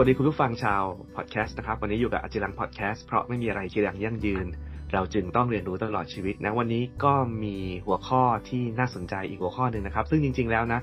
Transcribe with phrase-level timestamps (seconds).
[0.00, 0.82] วัสดีคุณผู้ฟังชาว
[1.16, 4.46] พอดแคสต์นะครับ วันนี้อยู่กับอาจิรังพอดแคสต์เพราะไม่มีอะไรจีรังยั่งยืน
[4.92, 7.14] เราจึงต้องเรียนรู้ตลอดชีวิตนะวันนี้ก็
[7.44, 10.80] มีหัวข้อที่น่าสนใจอีกหัวข้อหนึ่งนะครับ ซึ่งจริง ๆแล้วนะ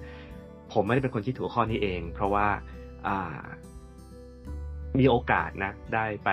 [0.73, 2.47] ผมไม่ได้เป็นคนคิดหัวข้อนี้เอง เพราะว่า
[3.07, 3.43] อ่า
[4.99, 6.29] มีโอกาสนะ ได้ไป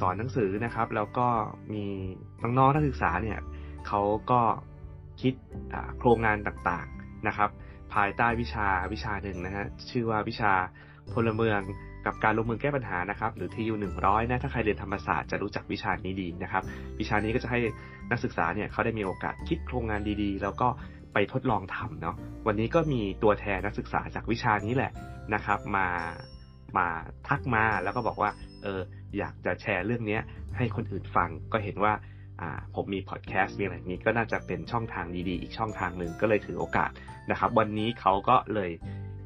[0.00, 1.28] สอนหนังสือนะครับ แล้วก็
[1.74, 1.84] มี
[2.42, 3.38] น้องๆนักศึกษาเนี่ย
[3.86, 4.00] เขา
[4.30, 4.40] ก็
[5.22, 5.34] คิด
[5.98, 7.50] โครงงานต่างๆนะครับ
[7.94, 10.54] ภายใต้วิชาวิชาหนึ่งนะฮะชื่อว่าวิชา
[11.14, 11.60] พลเมือง
[12.06, 16.62] กับการลงมือแก้ปัญหานะครับ หรือทียูหนึ่งร้อยนะ ถ้าใครเรียนธรรมศาสตร์จะรู้จักวิชานี้ดีนะครับ
[17.00, 17.58] วิชานี้ก็จะให้
[18.10, 20.68] นักศึกษาเนี่ยเขาได้มีโอกาสคิดโครงงานดีๆ แล้วก็
[21.14, 24.92] ไปทดลองทำเนาะ วันนี้ก็มีตัวแทนนักศึกษาจากวิชานี้แหละ
[25.34, 25.86] นะครับ มา
[26.78, 26.86] มา
[27.28, 28.30] ทักมาแล้วก็บอกว่า
[28.62, 28.80] เออ
[29.18, 30.18] อยากจะแชร์เรื่องนี้
[30.56, 31.92] ให้คนอื่นฟัง ก็เห็นว่า
[32.40, 36.90] อ่าผมมีพอดแคสต์มีอะไรนี้ก็น่าจะเป็นช่องทางดีๆ อีกช่องทางหนึ่งก็เลยถือโอกาส
[37.30, 38.70] นะครับ วันนี้เขาก็เลย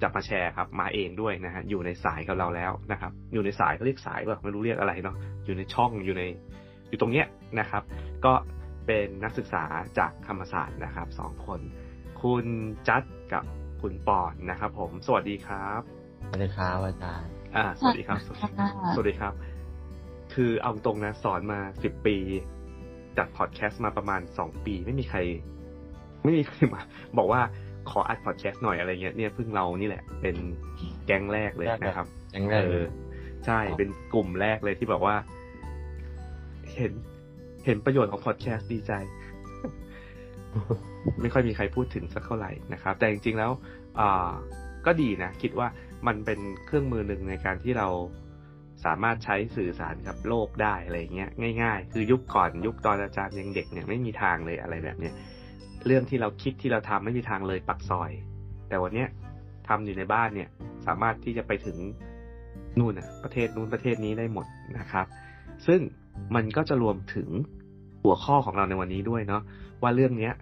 [0.02, 6.22] จะมาแชร์ครับมาเองด้วยนะฮะอยู่ในสายกับเราแล้วนะครับ อยู่ในสายเขาเรียกสายแบบไม่รู้เรียกอะไรเนาะอยู่ในช่องอยู่ใน
[6.88, 7.26] อยู่ตรงเนี้ย
[7.60, 7.82] นะครับ
[8.24, 8.32] ก็
[8.86, 9.64] เป็นนักศึกษา
[9.98, 11.60] จากธรรมศาสตร์นะครับสองคน
[12.22, 12.44] คุณ
[12.88, 13.44] จัดกับ
[13.82, 15.80] คุณปอนนะครับ ผมสวัสดีครับ
[16.28, 18.18] สวัสดีครับอาจารย์อ่า สวัสดีครับ
[18.94, 19.34] สวัสดีครับ
[20.34, 22.16] คือเอาตรงนะสอนมาสิบปี
[23.18, 25.18] จัดพอดแคสต์มาประมาณสองปี ไม่มีใคร
[26.24, 26.80] ไม่มีใครมา
[27.18, 27.40] บอกว่า
[27.90, 30.36] ขออัดพอดแคสต์หน่อยอะไรเงี้ยเนี่ยเพิ่งเรานี่แหละ เป็น
[31.06, 32.84] แก๊งแรกเลยนะครับแก๊งแรกเออ
[33.46, 35.16] ใช่เป็นกลุ่มแรกเลยที่บอกว่า
[36.74, 36.92] เห็น
[37.64, 38.92] เห็นประโยชน์ของพอดแคสต์ดีใจ
[41.20, 43.50] ไม่ค่อยมีใครพูดถึงสักเท่าไหร่นะครับ แต่จริงๆแล้ว
[44.00, 44.30] อ่า
[44.86, 45.68] ก็ดีนะ คิดว่า
[46.06, 47.88] มันเป็นเครื่องมือหนึ่งในการที่เรา
[48.84, 51.30] สามารถใช้สื่อสารกับโลกได้อะไรเงี้ย
[51.62, 55.14] ง่าย ๆ คือยุคก่อนยุคตอนอาจารย์ยังเด็กเนี่ยไม่มีทางเลยอะไรแบบเนี้ย
[55.86, 58.10] เรื่องที่เราคิดที่เราทำไม่มีทางเลยปักซอย
[58.68, 59.08] แต่วันเนี้ย
[59.68, 60.48] ทำอยู่ในบ้านเนี่ย
[60.86, 61.76] สามารถที่จะไปถึง
[62.78, 64.46] นู่นนะประเทศนู้นประเทศนี้ได้หมด
[64.78, 65.06] นะครับ
[65.66, 65.80] ซึ่ง
[66.34, 67.28] มันก็จะรวมถึง
[68.02, 69.42] หัวข้อของเราในวันนี้ด้วยเนาะ
[69.82, 70.34] ว่าเรื่องเนี้ย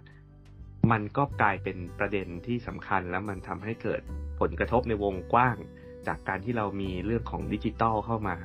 [0.91, 4.01] มันก็กลายเป็นประเด็นที่สำคัญแล้วมันทำให้เกิด
[4.39, 5.57] ผลกระทบในวงกว้าง
[6.07, 8.35] จากการที่เรามีเรื่องของดิจิตอลเข้ามา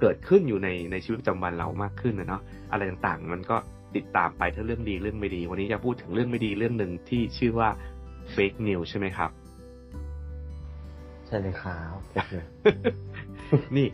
[0.00, 3.56] เกิดขึ้นอยู่ในในชีวิตประจำวันเรามากขึ้นนะเนาะอะไรต่างๆ มันก็
[3.96, 7.68] ติดตามไปทั้งเรื่องดีเรื่องไม่ดี วันนี้จะพูดถึงเรื่องไม่ดีเรื่องหนึ่งที่ชื่อว่า
[8.32, 9.30] เฟกนิวใช่ไหมครับ
[11.26, 11.98] ใช่เลยครับ
[13.76, 13.86] นี่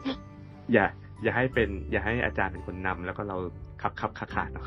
[0.72, 0.84] อย่า
[1.22, 3.36] อย่าให้เป็น อย่าให้อาจารย์เป็นคนนำแล้วก็เรา
[3.82, 4.66] ขับขับขาขาดเนาะ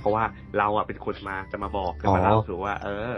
[0.00, 0.24] เพราะว่า
[0.58, 3.12] เราอะเป็นคนมาจะมาบอกจะมาเล่าถือว่า เออ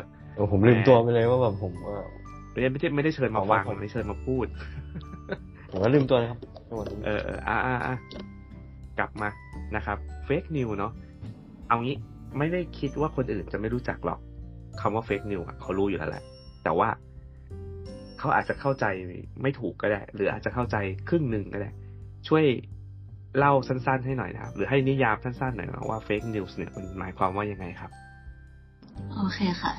[0.53, 2.05] ผมลืมตัวไปเลยว่าแบบผมเออ
[2.53, 4.47] ไม่ได้ไม่ได้ไม่ได้เชิญมาฟังไม่เชิญมาพูด
[5.71, 6.39] ผมก็ลืมตัวนะครับ
[7.05, 7.95] เออเอออ่าอ่า
[8.99, 9.29] กลับมา
[9.77, 10.93] นะครับเฟกนิวเนาะ
[11.69, 11.97] เอางี้
[12.39, 14.19] ไม่ได้คิดว่าคนอื่นจะไม่รู้จักหรอก
[14.81, 16.25] คำว่าเฟกนิวเขารู้อยู่แล้วแหละ
[16.65, 16.89] แต่ว่า
[18.19, 18.85] เขาอาจจะเข้าใจ
[19.43, 20.77] ไม่ถูกก็ได้ หรืออาจจะเข้าใจ
[21.09, 21.71] ครึ่งหนึ่งก็ได้
[22.29, 22.45] ช่วย
[23.39, 27.91] เล่าสั้นๆให้หน่อยนะครับ หรือให้นิยามสั้นๆหน่อยนะว่า fake news เนี่ยมันหมายความว่ายังไงครับ
[29.15, 29.73] โอเคค่ะ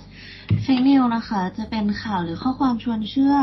[0.61, 3.35] fake news นะคะ จะเป็นข่าวหรือข้อความชวนเชื่อ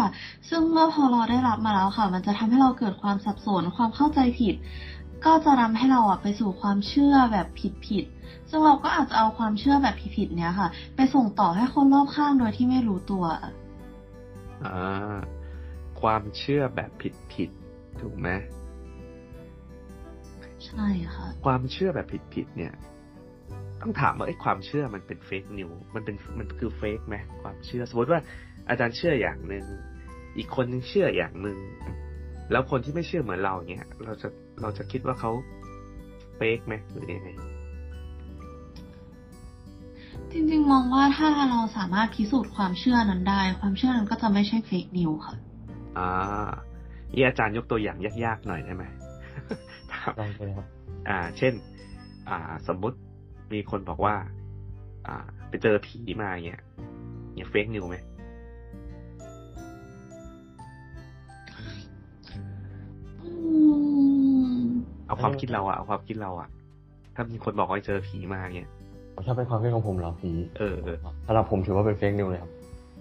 [0.48, 4.54] ซึ่งเมื่อพอเราได้รับมาแล้วค่ะ มันจะทำให้เราเกิดความสับสนความเข้าใจผิด
[5.24, 7.46] ก็จะนำให้เราอะไปสู่ความเชื่อแบบ
[7.86, 13.24] ผิดๆ ซึ่งเราก็อาจจะเอาความเชื่อแบบผิดๆเนี้ยค่ะ ไปส่งต่อให้คนรอบข้างโดยที่ไม่รู้ตัว
[14.66, 15.16] อ่า
[16.00, 16.90] ความเชื่อแบบ
[17.32, 18.28] ผิดๆถูกไหม
[20.66, 22.72] ใช่ค่ะ ความเชื่อแบบผิดๆเนี่ย
[23.80, 28.20] ต้องถามว่าไอ้ความเชื่อมันเป็นเฟกนิวมันเป็นมันคือเฟกไหมความเชื่อ สมมติว่า
[28.68, 29.64] อาจารย์เชื่ออย่างหนึ่ง
[30.36, 31.58] อีกคนนึงเชื่ออย่างหนึ่ง
[32.50, 34.28] แล้วคนที่ไม่เชื่อเหมือนเราเนี่ยเราจะ
[34.60, 35.30] เราจะคิดว่าเขา
[36.36, 37.30] เฟกไหมหรือยังไง
[40.32, 45.34] จริงๆ มองว่าถ้าเราสามารถพิสูจน์ความเชื่อนั้นได้ ความเชื่อนั้นก็จะไม่ใช่ fake news ค่ะ
[45.98, 46.08] อ่า
[47.14, 48.84] นี่อาจารย์ยกตัวอย่างยากๆหน่อยได้ไหม
[50.16, 50.66] ได้เลยครับ
[51.08, 51.52] อ่า เช่น
[52.28, 52.38] อ่า
[52.68, 52.96] สมมุติ
[53.52, 54.14] มีคนบอกว่า
[55.06, 55.16] อ่า
[55.48, 56.62] ไปเจอผีมาเงี้ย
[57.34, 57.96] เนี่ย fake news ไหม
[65.06, 66.48] เอาความคิดเราอะเอาความคิดเราอะ
[67.14, 68.70] ถ้ามีคนบอกว่าเจอผีมาเงี้ย
[69.26, 72.52] ถ้าเป็นความคิดของผมเหรอผีเออเออสำหรับผมถือว่าเป็นเฟกนิวเลยครับ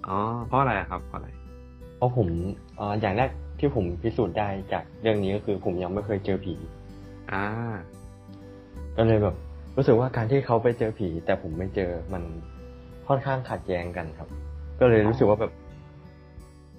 [0.08, 0.18] อ๋อ
[0.48, 1.28] เพราะอะไรอะครับเพราะอะไร
[1.98, 2.28] เพราะผม
[2.80, 3.30] อ่าอย่างแรก
[3.60, 6.54] ที่ผมพิสูจน์ได้จากเรื่องนี้ก็คือผมยังไม่เคยเจอผี
[7.32, 7.44] อ่า
[8.98, 9.36] ก็เลยแบบ
[9.78, 12.24] รู้สึกว่าการที่เขาไปเจอผี แต่ผมไม่เจอมัน
[13.08, 14.28] ค่อนข้างขัดแย้งกันครับ
[14.80, 15.52] ก็เลยรู้สึกว่าแบบ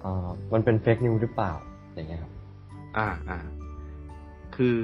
[0.03, 1.53] อ่ามันเป็นเฟกนิวหรือเปล่า
[1.93, 2.31] อย่างเงี้ยครับ
[2.97, 3.37] อ่าอ่า
[4.55, 4.75] คือ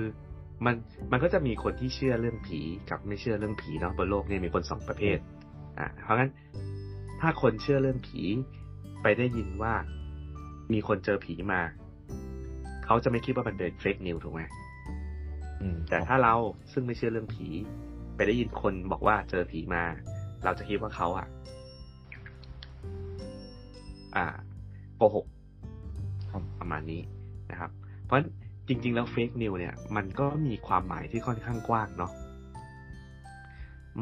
[0.65, 0.75] มัน
[1.11, 2.59] มันก็จะมีคนที่เชื่อเรื่องผี
[2.89, 5.17] กับไม่เชื่อเรื่องผีเนาะบนโลกนี้มีคนสองประเภท
[5.79, 6.31] อ่าเพราะงั้น
[7.21, 8.21] ถ้าคนเชื่อเรื่องผี
[9.01, 9.73] ไปได้ยินว่า
[10.73, 11.61] มีคนเจอผีมา
[12.85, 14.41] เขาจะไม่คิดว่ามันเป็นเฟกนิวถูกไหม
[15.61, 16.35] อืมแต่ถ้าเรา
[16.73, 17.47] ซึ่งไม่เชื่อเรื่องผี
[18.15, 19.83] ไปได้ยินคนบอกว่าเจอผีมา
[20.44, 21.27] เราจะคิดว่าเขาอะ
[24.15, 24.25] อ่า
[24.97, 25.25] โกหก
[26.31, 27.01] ครับประมาณนี้
[27.51, 27.71] นะครับ
[28.03, 28.27] เพราะฉะนั้น
[28.69, 32.12] จริง ๆ แล้วเฟกนิวเนี่ย มันก็มีความหมายที่ค่อนข้างกว้างเนาะ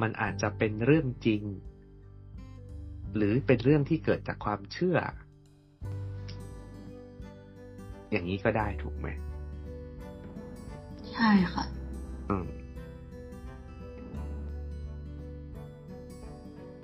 [0.02, 1.42] มันอาจจะเป็นเรื่องจริง
[3.16, 4.98] หรือเป็นเรื่องที่เกิดจากความเชื่อ
[8.12, 9.08] อย่างนี้ก็ได้ถูกไหม
[11.12, 11.66] ใช่ค่ะ
[12.30, 12.48] อืม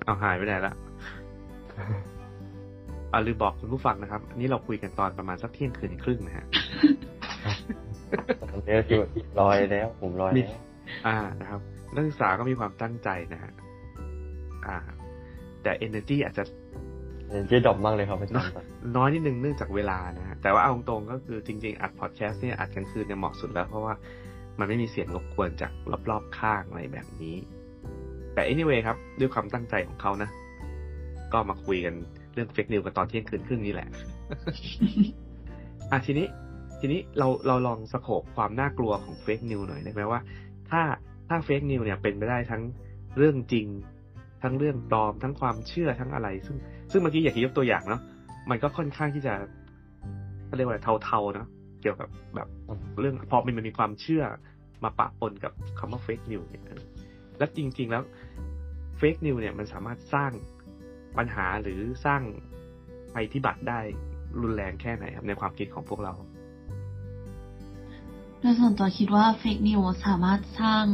[0.04, 0.74] เอาหายไปไหนละ
[3.12, 6.46] อ่าลืมบอกคุณผู้ฟังนะครับ อันนี้เราคุยกันตอนประมาณสักเที่ยงคืนครึ่งนะฮะ
[8.40, 8.98] ตอนนี้คือ
[9.40, 10.60] ลอยแล้ว ผมลอยมีแล้ว
[11.06, 11.60] อ่านะครับ
[11.94, 13.52] นักศึกษาก็มีความตั้งใจนะฮะ
[14.66, 14.76] อ่า
[15.62, 16.44] แต่ energy อาจจะ
[17.30, 18.52] เรียนที่ดรอปมากเลยครับอาจารย์
[18.96, 23.94] น้อยนิดนึงเนื่องจากเวลานะฮะแต่ว่าเอาตรงๆก็คือจริง ๆ อัดพอดแคสต์เนี่ยอัดกลางคืนเนี่ยเหมาะสุดแล้ว เพราะว่า
[24.58, 25.72] มันไม่มีเสียงรบกวนจาก
[26.10, 27.36] รอบๆข้างอะไรแบบนี้
[28.34, 30.30] แต่ anyway ครับ ด้วยความตั้งใจของเขานะ
[31.32, 31.94] ก็มาคุยกัน
[32.34, 33.88] เรื่อง fake news กันตอนเที่ยงคืนครึ่งนี่แหละ
[35.90, 36.26] อะทีนี้
[36.86, 40.20] ทีนี้เราเราลอง scope ความน่ากลัวของ fake news หน่อยได้ไหมว่า
[40.70, 40.82] ถ้า
[41.28, 42.62] ถ้า fake news เนี่ยเป็นไปได้ทั้ง
[43.18, 43.66] เรื่องจริง
[44.42, 46.56] ทั้งเรื่องปลอม ทั้งความเชื่อทั้งอะไร ซึ่ง
[46.90, 48.00] ซึ่งเมื่อกี้อยากยกตัวอย่างเนาะ
[48.50, 49.34] มันก็ค่อนข้างที่จะ
[50.46, 51.48] เขาเรียกว่าเทาๆเนาะ
[51.82, 52.48] เกี่ยวกับแบบ
[53.00, 54.22] เรื่องพอมันมีความเชื่อ
[54.84, 56.62] มาปะปนกับคำว่า fake news เนี่ย
[57.38, 58.02] แล้วจริง ๆ แล้ว
[58.98, 60.32] fake news เนี่ยมันสามารถสร้าง
[61.18, 62.22] ปัญหาหรือสร้าง
[63.12, 63.80] ภัยพิบัติได้
[64.42, 66.14] รุนแรงแค่ไหนครับในความคิดของพวกเรา
[68.44, 70.84] โดยส่วนตัวคิดว่า fake news สามารถสร้าง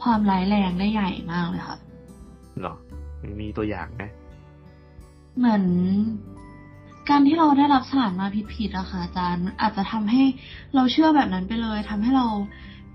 [0.00, 1.78] ความร้ายแรงได้ใหญ่มากเลยค่ะ
[2.62, 2.74] หรอ
[3.20, 4.02] มันมีตัวอย่างไหม
[5.38, 5.64] เหมือน
[7.08, 10.22] การที่เราได้รับสารมาผิดๆอะค่ะอาจารย์ อาจจะทำให้
[10.74, 12.26] เราเชื่อแบบนั้นไปเลยทำให้เรา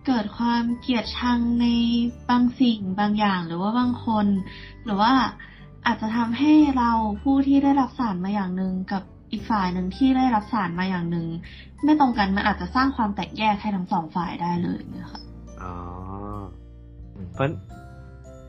[0.05, 1.65] เกิดความเกลียดชังใน
[2.29, 4.25] บางสิ่งบางอย่างหรือว่าบางคน
[4.85, 5.13] หรือว่า
[5.85, 6.91] อาจจะทำให้เรา
[7.21, 11.27] ผู้ที่ได้รับสารมาอย่างหนึ่งกับ อีกฝ่ายหนึ่งที่ได้รับสารมาอย่างหนึ่ง
[11.83, 15.21] ไม่ตรงกันมันอาจจะสร้างความแตกแยกให้ทั้งสองฝ่ายได้เลยเนี่ยค่ะ
[15.61, 15.73] อ๋อ
[17.33, 17.53] เพราะฉะนั้น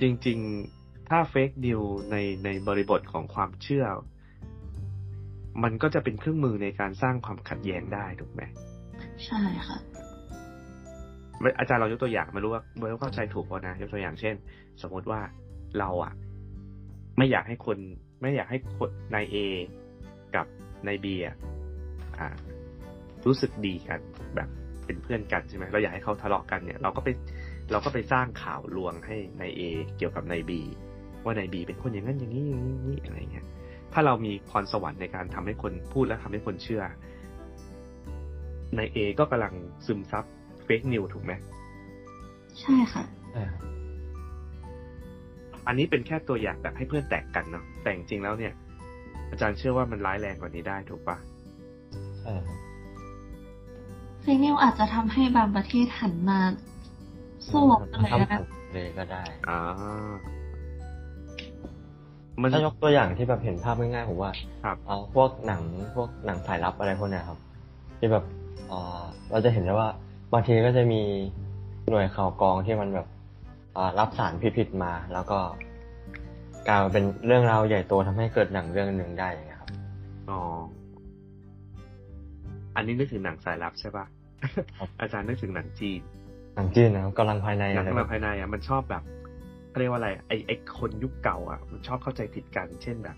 [0.01, 0.39] จริง
[0.75, 1.81] ๆ ถ้าเฟกนิว
[2.11, 3.87] ในในบริบทของความเชื่อ
[5.63, 8.43] มันก็จะเป็นเครื่องมือในการสร้างความขัดแย้งได้ถูกไหม
[9.27, 9.79] ใช่ค่ะ
[11.41, 14.35] ไม่อาจารย์เรายกตัวอย่างไม่รู้ว่าไม่รู้เข้าใจถูกป่ะนะยกตัวอย่างเช่น
[14.83, 15.21] สมมติว่า
[15.79, 16.13] เราอะ
[17.19, 17.79] ไม่อยากให้คน
[18.21, 21.37] ไม่อยากให้คนนายเอกับนายบีอะ
[22.19, 22.29] อ่า
[23.27, 24.01] รู้สึกดีกัน
[24.37, 24.49] แบบ
[24.87, 27.09] เป็นเพื่อนกันใช่ไหมเราอยากให้เขาทะเลาะกันเนี่ย เราก็ไป
[27.71, 29.63] เราก็ไปสร้างข่าวลวงให้นายเอ
[29.97, 30.61] เกี่ยวกับนายบี
[31.25, 33.47] ว่านายบีเป็นคนอย่างนั้นอย่างนี้อย่างนี้อย่างนี้อะไรเงี้ย
[33.93, 36.83] ถ้าเรามีพรสวรรค์ในการทำให้คนพูดและทำให้คนเชื่อ
[38.79, 39.55] นายเอก็กำลัง
[39.87, 40.25] ซึมซับ
[40.65, 41.33] เฟกนิวถูกไหม
[42.61, 43.63] ใช่ค่ะใช่ครับ
[45.67, 48.53] อันนี้เป็นแค่ตัวอย่างแบบให้เพื่อนแตกกันเนาะแต่จริงๆแล้วเนี่ย
[49.31, 51.17] อาจารย์เชื่อว่ามันร้ายแรงกว่านี้ได้ถูกปะ
[52.23, 52.57] ใช่ครับ
[54.23, 56.39] เฟกนิวอาจจะทำให้บางประเทศหันมา
[57.49, 59.59] สู้รบกันเลยทำนะผันเลยก็ได้อ่า
[62.41, 64.33] มันถ้ายกตัวอย่างที่แบบเห็นภาพง่ายๆผมว่า
[64.65, 65.63] ครับเอาพวกหนัง
[65.95, 67.39] พวกหนังสายลับอะไรพวกเนี้ยครับ
[67.99, 68.25] ที่แบบ
[68.71, 69.89] อ่าเราจะเห็นได้ว่า
[70.33, 71.03] บางทีก็จะมี
[71.91, 73.07] หน่วยข่าวกรองที่มันแบบ
[73.77, 75.39] อ่ารับสารผิดๆมา แล้วก็
[76.69, 79.71] กลายมาเป็นเรื่องราวใหญ่โตทำให้เกิดหนังเรื่องหนึ่งได้อย่างเงี้ยครับ
[80.31, 80.41] อ๋อ
[82.77, 84.07] อันนี้นึกถึงหนังสายลับใช่ปะ
[84.79, 86.01] ครับอาจารย์นึกถึงหนังจีน
[86.57, 89.03] หนังจีนนะครับกำลังภายในหนังอะไรกำแบลับงภายในอะมันชอบแบบ
[89.69, 93.17] เขาเรียกว่าอะไรไอไอคนยุคเก่าอะมันชอบเข้าใจผิดกันเช่นแบบ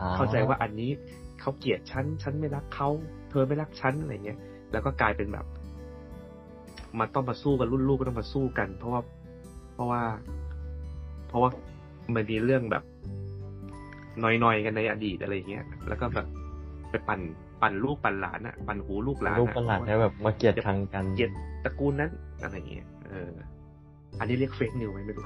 [0.00, 0.90] อ๋อเข้าใจว่าอันนี้
[1.40, 2.88] เขาเกลียดฉันฉันไม่รักเขา
[3.30, 4.38] เธอไม่รักฉันอะไรเงี้ย
[4.72, 5.46] แล้วก็กลายเป็นแบบ
[6.98, 9.02] มันต้องมาสู้กันรุ่นลูกก็ต้องมาสู้กัน เพราะว่า
[9.74, 10.02] เพราะว่า
[11.28, 11.50] เพราะว่า
[12.16, 12.84] มันมีเรื่องแบบ
[14.22, 16.26] นอยๆกันในอดีตอะไรเงี้ย แล้วก็แบบ
[16.90, 17.20] ไปปั่น
[17.62, 21.30] ปั่นลูกปั่นหลานอะปั่นหูลูกหลานลูกอะประหลาดแล้วแบบมาเกลียดชังกันเกลียด
[21.64, 22.10] ตระกูลนั้น
[22.42, 23.32] อะไรเงี้ยเออ
[24.18, 25.24] อันนี้เรียกเฟกนิวไหมไม่รู้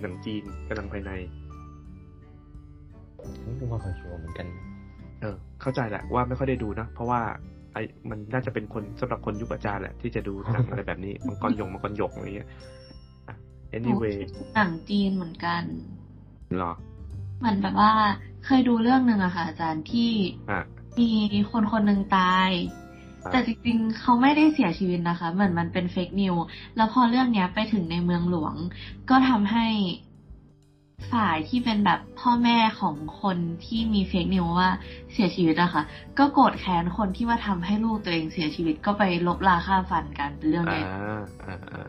[0.00, 1.12] หนังจีนกำลังภายใน
[3.46, 4.46] นี่มาขอชัวร์เหมือนกัน
[5.20, 7.20] เออ เข้าใจแหละว่าไม่ค่อยได้ดูนะเพราะว่า
[7.72, 12.52] ไอ้มันน่าจะเป็นคนสำหรับคนยุคอาจารย์แหละที่จะดูหนังอะไรแบบนี้มังกรหยงมังกรหยกอะไรเงี้ยอะ
[13.76, 14.18] anyway
[14.54, 15.62] หนังจีนเหมือนกัน
[16.56, 16.72] เหรอ
[17.38, 17.92] เหมือนแบบว่า
[18.44, 20.10] เคยดูเรื่องหนึ่งอะค่ะอาจารย์ที่
[20.50, 20.60] อะ
[20.98, 21.10] มี
[21.50, 22.50] คนคนหนึ่งตาย
[23.24, 26.34] อะแต่จริงๆ เขาไม่ได้เสียชีวิตนะคะ เหมือนมันเป็นเฟกนิว
[26.76, 28.54] แล้วพอเรื่องเนี้ยไปถึงในเมืองหลวง
[29.10, 29.66] ก็ทำให้
[31.12, 34.70] ฝ่ายที่เป็นแบบพ่อแม่ของคนที่มีเฟกนิวว่า
[35.12, 35.82] เสียชีวิตอะค่ะ
[36.18, 41.86] ก็โกรธแค้นคนที่มาทำให้ลูกตัวเองเสียชีวิตก็ไปลบลาค่าฟันกันเป็นเรื่องใหญ่อ่าอ่าอ่า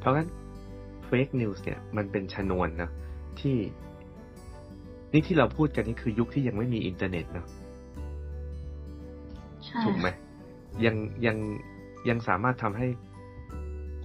[0.00, 2.90] เพราะงั้น fake news เนี่ยมันเป็นชนวนนะ
[3.40, 3.56] ที่
[5.12, 7.46] นี่ที่เราพูดกันนี่คือยุคที่ยังไม่มีอินเทอร์เน็ตเนาะ
[9.64, 10.08] ใช่ถูกไหม
[10.84, 11.36] ยังยัง
[12.08, 12.86] ยังสามารถทำให้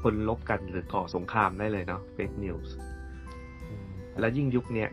[0.02, 2.76] คนรบกันหรือก่อสงครามได้เลยเนาะ fake news
[4.20, 4.90] แล้วยิ่งยุคเนี้ย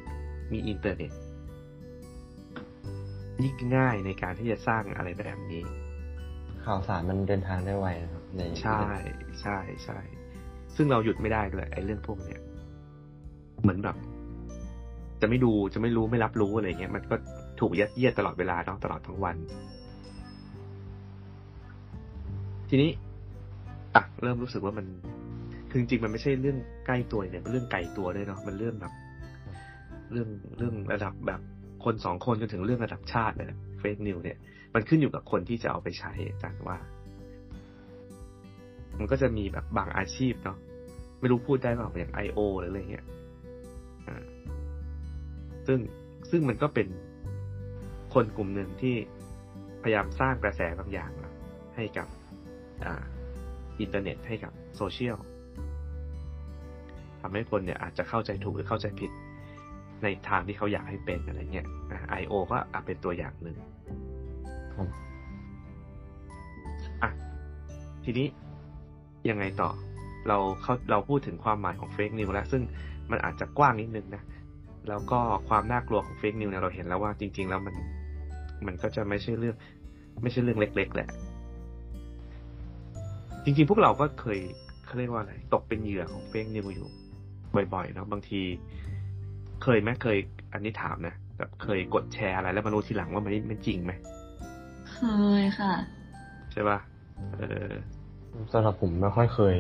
[0.52, 1.12] มีอินเทอร์เน็ต
[3.42, 5.62] ยิ่งง่ายในการที่จะสร้างอะไรแบบนี้
[6.64, 8.83] ข่าวสารมันเดินทางได้ไวนะครับในใช่
[9.42, 9.99] ใช่ใช่
[10.76, 12.40] ซึ่งเราหยุดไม่ได้ด้วยไอ้เรื่องพวกเนี้ย
[13.62, 13.97] เหมือนแบบ
[15.21, 17.16] จะไม่ดูจะไม่รู้ไม่รับรู้อะไรเงี้ยมันก็
[17.61, 19.37] ถูกยัดเยียดตลอดเวลาเนาะตลอดทั้งวัน
[22.69, 22.90] ทีนี้
[23.95, 24.87] อะเริ่มรู้สึกว่ามัน
[25.71, 28.93] คือจริงมันไม่ใช่เรื่องใกล้ตัวเนี่ยเป็นเรื่องไกลตัวด้วยเนาะมันเรื่องแบบ
[30.12, 30.28] เรื่อง
[30.59, 31.40] เรื่องระดับแบบ
[31.85, 33.47] คนสองคนจนถึงเรื่องระดับชาติเลย
[33.81, 34.38] fake news เนี่ย
[34.75, 36.12] มันขึ้นอยู่กับคนที่จะเอาไปใช้
[36.43, 36.76] จารย์ว่า
[38.99, 40.59] มันก็จะมีแบบบางอาชีพเนาะ
[41.25, 43.04] ไม่รู้พูดได้เปล่าอย่าง IO หรืออะไรเงี้ย
[44.09, 44.16] อ่า
[45.66, 45.78] ซึ่ง
[46.31, 46.87] ซึ่งมันก็เป็น
[48.14, 48.97] คนกลุ่มหนึ่งที่
[49.83, 51.33] พยายามสร้างกระแสบางอย่างนะ
[51.76, 52.09] ให้กับ
[52.85, 53.02] อ่า
[53.81, 55.16] อินเทอร์เน็ตให้กับโซเชียล
[57.21, 59.11] ทำให้คนเนี่ยอาจจะเข้าใจถูกหรือเข้าใจผิด
[60.02, 61.66] ในทางที่เขาอยากให้เป็นอะไรเงี้ย
[62.11, 63.57] ไอโอก็อาจเป็นตัวอย่างหนึ่ง
[64.76, 64.88] ครับ
[67.02, 67.11] อะ
[68.04, 68.26] ทีนี้
[69.31, 69.71] ยังไงต่อ
[70.28, 72.62] เราเขาเราพูดถึงความหมายของเฟกนิวแล้วซึ่ง
[73.11, 74.23] มันอาจจะกว้างนิดนึงนะ
[74.88, 77.75] แล้วก็ความน่ากลัวของเฟกนิวเนี่ยเราเห็นแล้วว่าจริง ๆ แล้วมัน
[78.66, 79.57] มันก็จะไม่ใช่เรื่อง
[80.23, 81.09] ไม่ใช่เรื่องเล็ก ๆ แหละ
[83.45, 84.38] จริง ๆ พวกเราก็เคย
[84.85, 86.88] เขาเรียกว่าอะไรตกเป็นเหยื่อของเฟกนิวอยู่
[87.75, 88.40] บ่อยๆเนาะบางที
[89.62, 90.19] เคยไหมเคย
[90.52, 93.93] อันนี้ถามนะแบบเคยกดแชร์อะไร แล้วมารู้ทีหลังว่ามันไม่ไม่จริงไหม
[94.93, 95.00] เค
[95.43, 95.73] ยค่ะ
[96.52, 96.78] ใช่ป่ะ
[97.35, 97.71] เออ
[98.52, 99.57] สำหรับผมไม่ค่อยเคย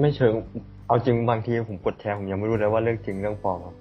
[0.00, 0.32] ไม่เชิง
[0.86, 3.74] เอาจริงบางทีผมกดแชร์ผมยังไม่รู้เลยว่าเรื่องจริงเรื่องปลอมครับ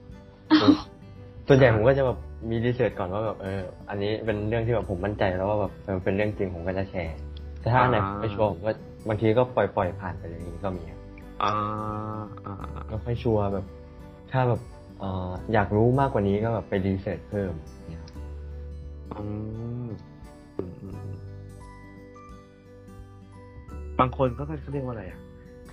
[1.47, 2.17] ส่วนใหญ่ผมก็จะแบบ
[2.49, 7.15] มีรีเสิร์ชก่อนว่าแบบเออ อันนี้เป็นเรื่องที่แบบผมมั่นใจแล้วว่าแบบเออเป็นเรื่องจริงผมก็จะแชร์
[7.59, 8.71] แต่ถ้าอันไหนผมไม่ชัวร์ผมก็
[9.07, 10.99] บางทีก็ปล่อยปล่อยผ่านไปเลยางนี้ก็มีครับ
[11.43, 11.51] อ่า
[12.45, 13.65] อ่าอ่าไม่ค่อยชัวร์แบบ
[14.31, 14.61] ถ้าแบบ
[14.99, 17.53] เอ่ออยากรู้มากกว่านี้ก็แบบไปรีเสิร์ชเพิ่ม
[17.89, 18.11] เนี่ยครับ
[19.13, 19.23] อื
[19.85, 19.89] ม
[20.57, 21.17] อืมอืม
[23.99, 25.19] บางคนก็เขาเรียกว่าอะไรอะ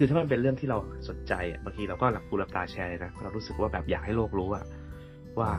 [0.02, 0.78] คือถ้ามันเป็นเรื่องที่เรา
[1.08, 4.64] สนใจอะบางทีเราก็หลับกูหลับตาแชร์เลยนะเรารู้สึกว่าแบบอยากให้โลกรู้อะ
[5.38, 5.50] ว่า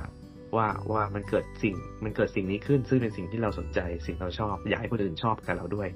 [0.55, 5.87] ว่าว่ามันเกิดสิ่งมันเกิดสิ่งนี้ขึ้น ซึ่งเป็นสิ่งที่เราสนใจ สิ่งเราชอบ อยากให้คนอื่นชอบกับเราด้วย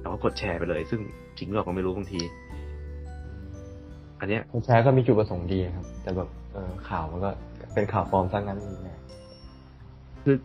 [0.00, 1.00] เราก็กดแชร์ไปเลย ซึ่ง
[1.38, 2.20] จริงหรือเปล่าก็ไม่รู้บางที
[4.20, 7.30] อันเนี้ยคนแชร์ก็มีจุดประสงค์ดีครับ แต่แบบเออข่าวมันก็
[7.74, 8.98] เป็นข่าวปลอมซะงั้นเนี่ย
[10.24, 10.36] คือ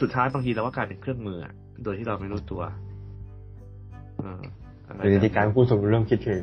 [0.00, 1.52] สุดท้ายบางทีเราก็กลายเป็นเครื่องมืออะ
[1.84, 2.62] โดยที่เราไม่รู้ตัว
[4.20, 4.42] เออ
[4.88, 6.38] อะไรหรือดีการพูดสมรู้ร่วมคิดเฉย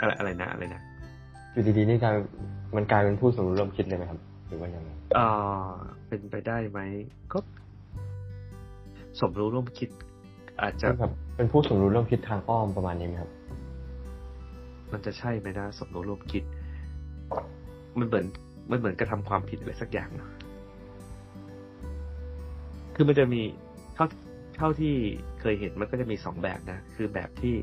[0.00, 0.82] อะไรอะไรนะอะไรนะ
[1.52, 2.14] อยู่ดีๆนี่กลาย
[2.76, 5.26] มันกลายเป็นผู้สมรู้ร่วมคิดเลยไหมครับ หรือว่ายังไงเอ่
[5.66, 5.68] อ
[6.08, 6.80] เป็นไปได้ไหม
[7.32, 7.38] ก็
[9.20, 9.88] สมรู้ร่วมคิด
[10.60, 13.30] อาจจะแบบเป็นผู้สมรู้ร่วมคิดทางอ้อมประมาณนี้ไหมครับ
[14.92, 16.42] มันจะใช่ไหมนะสมรู้ร่วมคิด
[17.98, 18.26] มันเหมือน
[18.70, 20.30] มันเหมือนกระทำความผิดอะไรสักอย่างเนอะ
[22.94, 23.42] คือมันจะมี
[23.94, 24.06] เท่า
[24.56, 24.94] เท่าที่
[25.40, 27.54] เคยเห็นมันก็จะมีสองแบบนะ คือแบบที่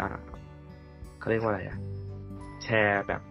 [0.00, 0.08] อ่า
[1.24, 1.78] เขาเรียกว่าอะไรอะ
[2.62, 3.22] แชร์แบบ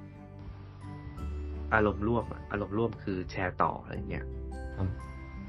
[1.74, 4.26] อารมณ์ร่วมอะอารมณ์ร่วมคือแชร์ต่ออะไรเงี้ย
[4.78, 4.88] ครับ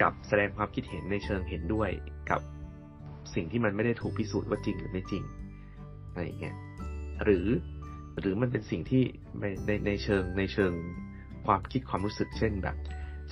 [0.02, 1.90] กับแสดงความคิดเห็นในเชิงเห็นด้วย
[2.30, 2.40] กับ
[3.34, 5.24] สิ่งที่มันไม่ได้ถูกพิสูจน์ว่าจริงหรือไม่จริง
[6.10, 6.56] อะไรอย่างเงี้ย
[7.24, 7.46] หรือ
[8.20, 9.02] หรือมันเป็นสิ่งที่
[9.40, 10.72] ในในในเชิงในเชิง
[11.46, 12.76] ความคิดความรู้สึกเช่นแบบ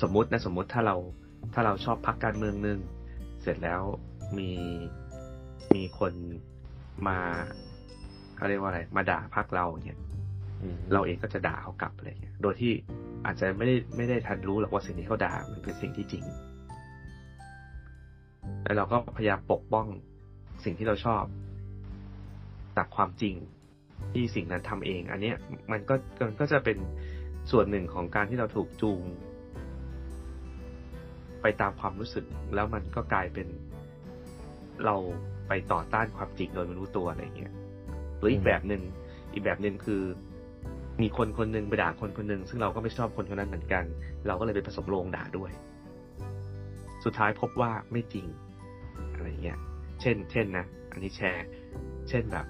[0.03, 0.97] สมมตินะสมมติถ้าเรา
[1.55, 2.79] ถ้าเราชอบพักการเมืองหนึ่ง
[3.43, 3.83] เสร็จแล้ว
[4.39, 4.51] มี
[5.75, 6.13] มีคน
[7.09, 7.19] มา
[8.43, 9.99] เขาเรียกว่าอะไร มาด่าพักเราเนี่ย
[10.63, 12.73] อืมเราเองก็จะด่าเขากลับอะไรเงี้ย โดยที่
[13.27, 16.25] อาจจะไม่ได้ไม่ได้ทันรู้หรอกว่าสิ่งที่เขาด่ามันเป็นสิ่งที่จริง
[18.65, 19.87] แล้วเราก็พยายามปกป้อง
[20.65, 21.25] สิ่งที่เราชอบ
[22.77, 23.35] จากความจริง
[24.13, 25.37] ที่สิ่งนั้นทำเอง อันเนี้ย
[25.73, 25.95] มันก็
[26.27, 26.79] มันก็จะเป็น
[27.51, 29.03] ส่วนหนึ่งของการที่เราถูกจูง
[31.43, 33.47] ไปตามความรู้สึก แล้วมันก็กลายเป็น
[34.85, 34.97] เรา
[35.49, 37.53] ไปต่อต้านความจริงโดยไม่รู้ตัวอะไรเงี้ย
[38.23, 38.83] หรืออีกแบบหนึ่ง
[39.33, 40.03] อีกแบบหนึ่งคือ
[41.03, 43.85] มีคนคนหนึ่งไปด่าคนคนหนึ่งซึ่งเราก็ไม่ชอบคนคนนั้นเหมือนกัน
[44.27, 45.51] เราก็เลยไปผสมโรงด่าด้วย
[47.05, 48.27] สุดท้ายพบว่าไม่จริง
[49.15, 49.59] อะไรเงี้ย
[50.01, 51.47] เช่น เช่นนะอันนี้แชร์
[52.09, 52.47] เช่นแบบ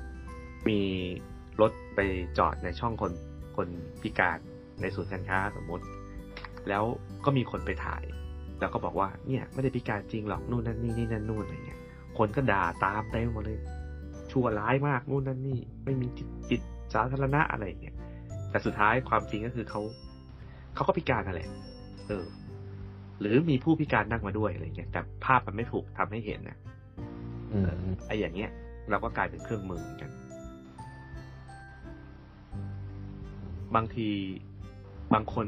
[0.69, 0.81] มี
[1.61, 2.01] รถไป
[2.39, 3.13] จอดในช่องคน
[3.57, 3.69] คน
[4.03, 4.39] พิการ
[4.81, 5.85] ในศูนย์การค้าสมมติ
[6.69, 6.85] แล้ว
[7.25, 8.05] ก็มีคนไปถ่าย
[8.61, 11.81] แล้วก็บอกว่าเนี่ย ไม่ได้พิการจริงหรอกนู่นนั่นนี่นี่นั่นนู่นอะไรเงี้ย
[12.19, 13.59] คนก็ด่าตามเต็มหมดเลย
[14.33, 16.61] ชั่วร้ายมากนู่นนั่นนี่ ไม่มีจิตจิต
[16.95, 17.97] สาธารณะอะไรเงี้ย
[18.51, 19.81] แต่สุดท้ายความจริงก็คือเขา
[20.75, 21.49] เขาก็พิการนั่นแหละ
[22.09, 22.27] เออ
[23.21, 26.57] หรือมีผู้พิการนั่งมาด้วยอะไรเงี้ยแต่ภาพมันไม่ถูกทำให้เห็นนะ
[27.53, 28.51] อืมไอ้อย่างเงี้ย
[28.91, 30.11] เราก็กลายเป็นเครื่องมือเหมือนกัน
[33.75, 34.09] บางที
[35.15, 35.47] บางคน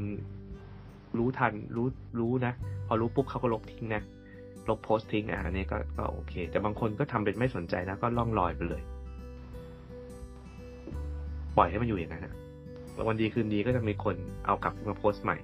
[1.19, 1.87] รู้ทันรู้
[2.21, 2.53] รู้นะ
[2.87, 4.03] พอรู้ปุ๊บเขาก็ลบทิ้งนะ
[4.68, 8.83] ลบโพสต์ทิ้งอะอันนี้ก็ก็โอเค แต่บางคนก็ทำเป็นไม่สนใจแล้วก็ล่องลอยไปเลย
[11.56, 12.35] ปล่อยให้มันอยู่อย่างนั้นนะ
[12.94, 14.16] แล้ววันดีคืนดีก็จะมีคน
[14.47, 15.37] เอากลับมาโพสต์ใหม่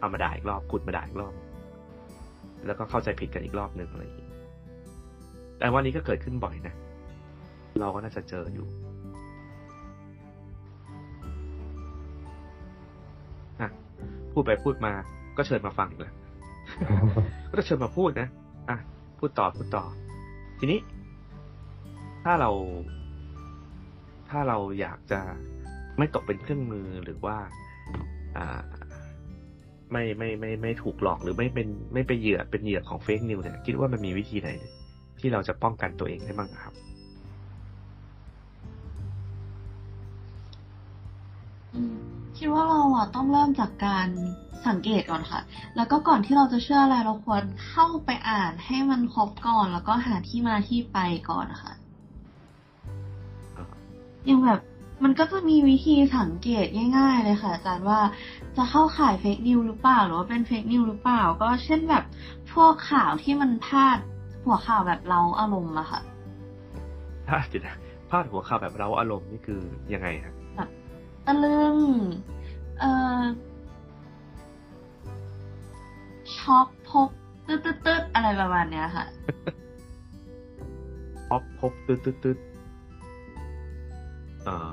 [0.00, 1.34] เอามาด่าอีกรอบขุดมาด่าอีกรอบ
[2.66, 4.28] แล้วก็เข้าใจผิดกันอีกรอบหนึ่งอะไรอย่างนี้
[5.58, 6.74] แต่วันนี้ก็เกิดขึ้นบ่อยนะ
[7.80, 8.68] เราก็น่าจะเจออยู่
[14.32, 14.92] พูดไปพูดมา
[15.36, 16.14] ก็เชิญมาฟังอีกแล้ว
[17.50, 18.28] ก็จะเชิญมาพูดนะ
[18.68, 18.78] อะ
[19.18, 19.84] พูดต่อพูดต่อ
[20.58, 20.80] ทีนี้
[22.24, 22.50] ถ้าเรา
[24.30, 25.20] ถ้าเราอยากจะ
[25.98, 27.36] ไม่ตกเป็นเครื่องมือหรือว่า
[28.36, 28.62] อ่า
[29.92, 34.50] ไม่ไม่ไม่ไม่ถูกหลอกหรือไม่เป็นไม่ไปเหยื่อเป็นเหยื่อของเฟกนิวเนี่ยคิดว่ามันมีวิธีไหน
[35.20, 36.74] ที่เราจะป้องกันตัวเองได้บ้างครับ
[41.74, 41.82] อื
[42.16, 44.08] ม คิดว่าเราอะต้องเริ่มจากการ
[44.66, 45.40] สังเกตก่อนค่ะ
[45.76, 50.98] แล้วก็ก่อนที่เราจะเชื่ออะไรเราควรเข้าไปอ่านให้มันครบก่อน แล้วก็หาที่มาที่ไป
[51.30, 51.72] ก่อนค่ะ
[54.26, 54.60] อย่างแบบ
[55.04, 56.66] มันก็จะมีวิธีสังเกต
[56.96, 58.00] ง่าย ๆ เลยค่ะอาจารย์ว่า
[58.56, 62.04] จะเข้าข่ายเฟกนิวหรือเปล่า หรือว่าเป็นเฟกนิวหรือเปล่า ก็เช่นแบบ
[62.52, 63.98] พวกข่าวที่มันพาด
[64.44, 66.00] หัวข่าวแบบเราอารมณ์อะค่ะ
[67.28, 67.76] ถ้าดี๋ยวนะ
[68.10, 69.60] พาดหัวข่าวแบบเราอารมณ์นี่คือ
[69.94, 70.39] ยังไงครับ
[71.26, 71.76] ตะลึง
[72.80, 73.22] เอ่อ
[76.36, 77.10] ช็อกพก
[77.46, 79.06] ตึ๊ดตึ๊ดตึ๊ดอะไรประมาณเนี้ยค่ะ
[81.30, 82.38] ป๊อปพบตึ๊ดตึ๊ดตึ๊ด
[84.48, 84.72] อ่า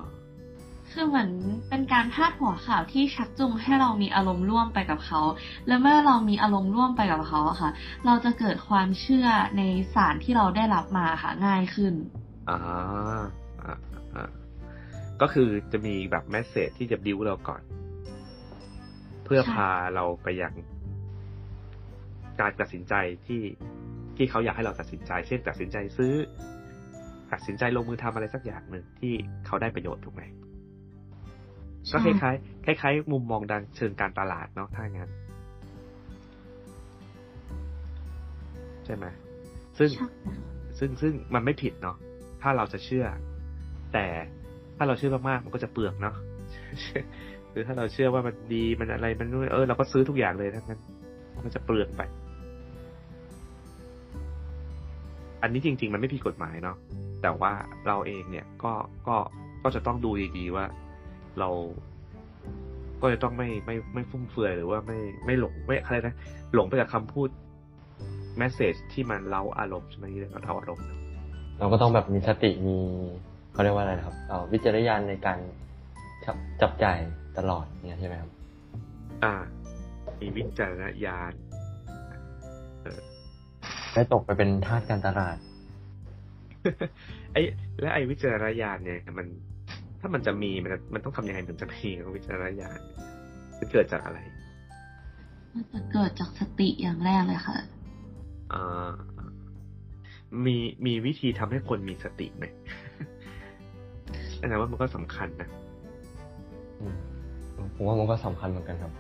[0.91, 1.31] คือเหมือน
[1.69, 5.21] เป็นการพาดหัวข่าวที่ชักจูงให้เรามีอารมณ์ร่วมไปกับเขา
[5.67, 7.69] และเมื่อเรามีอารมณ์ร่วมไปกับเขาอะค่ะ
[8.05, 9.61] เราจะเกิดความเชื่อใน
[9.93, 11.93] สารที่เราได้รับมาค่ะง่ายขึ้น
[12.49, 13.25] อ่าอ่าอ่า
[15.21, 17.61] ก็คือจะมีแบบแมสเซจที่จะบิวเราก่อน
[19.25, 20.53] เพื่อใช่พาเราไปยัง
[22.39, 22.93] การตัดสินใจ
[23.27, 23.43] ที่
[24.17, 26.13] ที่เขาอยากให้เราตัดสินใจ เช่นตัดสินใจซื้อ
[27.31, 29.13] ตัดสินใจลงมือทำอะไรสักอย่างหนึ่งที่
[29.45, 30.23] เขาได้ประโยชน์ถูกไหม
[31.91, 35.09] ก็คล้ายๆคล้ายๆมุมมองดังเชิงการตลาดเนาะถ้างั้น
[38.85, 39.05] ใช่ไหม
[39.77, 40.07] ซึ่งใช่
[40.79, 41.97] ซึ่งซึ่งมันไม่ผิดเนาะ
[42.41, 43.05] ถ้าเราจะเชื่อ
[43.93, 44.05] แต่
[44.77, 46.15] ถ้าเราเชื่อมากๆมันก็จะเปลืองเนาะ
[47.51, 50.79] หรือถ้าเราเชื่อว่ามันดีมันอะไรมันนู่นเออเราก็ซื้อทุกอย่างเลยทั้งนั้น
[51.45, 52.01] มันจะเปลืองไป
[55.41, 56.77] อันนี้จริง ๆ มันไม่ผิดกฎหมายเนาะ
[57.21, 57.51] แต่ว่า
[57.87, 58.73] เราเองเนี่ยก็
[59.07, 59.15] ก็
[59.63, 60.65] ก็จะต้องดูดีๆว่า
[61.39, 61.49] เรา
[63.01, 66.15] ก็จะต้องไม่ไม่ไม่ฟุ่มเฟือยหรือว่าไม่ไม่หลงไม่อะไรนะ
[66.53, 67.29] หลงไปกับคำพูด
[68.37, 70.85] แมสเซจที่มันเล้าอารมณ์ใช่ไหมที่เรียกว่าเล้าอารมณ์
[71.59, 72.77] เราก็ต้องแบบมีสติมี
[73.57, 75.39] เขาเรียกว่าอะไรนะครับเอ่อวิจารณญาณในการ
[76.25, 76.97] จับจับจ่าย
[77.37, 78.31] ตลอดเนี่ยใช่ไหมครับ
[79.23, 79.33] อ่า
[80.19, 81.33] มีวิจารณญาณ
[83.93, 85.37] ไม่ตกไปเป็นทาสการตลาด
[87.33, 87.41] ไอ้
[87.81, 89.27] และไอ้วิจารณญาณเนี่ยมัน
[89.99, 92.79] ถ้ามันจะมีมันมันต้องทำยังไงถึงจะมีวิจารณญาณ
[93.59, 94.19] มันเกิดจากอะไร
[95.53, 97.57] มันจะเกิดจากสติอย่างแรกเลยค่ะ
[98.53, 98.91] อ่า
[100.45, 102.45] มีมีวิธีทำให้คนมีสติไหม
[104.41, 105.49] อันนั้นว่ามันก็สำคัญนะ
[106.79, 106.95] อืม
[107.75, 108.91] ผมว่ามันก็สำคัญเหมือนกันครับ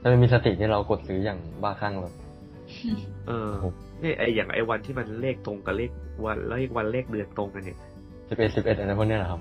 [0.00, 2.14] ถ้าไม่มีสติที่เรากดซื้ออย่างบ้าคลั่งแบบ
[3.26, 5.90] เออครับเนี่ยไอ้อย่างไอ้วันที่มันเลขตรงกับเลข
[6.24, 7.78] วันเลขวันเลขเดือนตรงกันเนี่ย
[8.28, 9.40] สิบเอ็ดสิบเอ็ดอะไรพวกเนี้ยเหรอครับ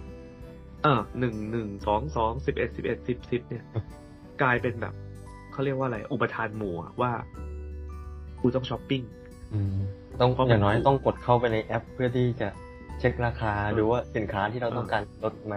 [0.84, 3.64] เออหนึ่งหนึ่งสองสองสิบเอ็ดสิบเอ็ดสิบสิบเนี่ย
[4.42, 4.94] กลายเป็นแบบ
[5.52, 7.12] เขาเรียกว่าอะไร อุปาทานหมู่อะว่า
[8.42, 9.02] กูต้องช้อปปิ้ง
[9.54, 9.78] อืม
[10.22, 12.48] ต้องเพราะมันอย่างน้อยต้องกดเข้าไปในแอปเพื่อที่จะ
[13.00, 15.56] เช็คราคาดูว่าสินค้าที่เราต้องการลดไหม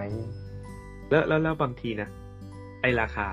[1.10, 2.08] แล้วแล้วแล้วบางทีนะ
[2.82, 3.26] ไอราคา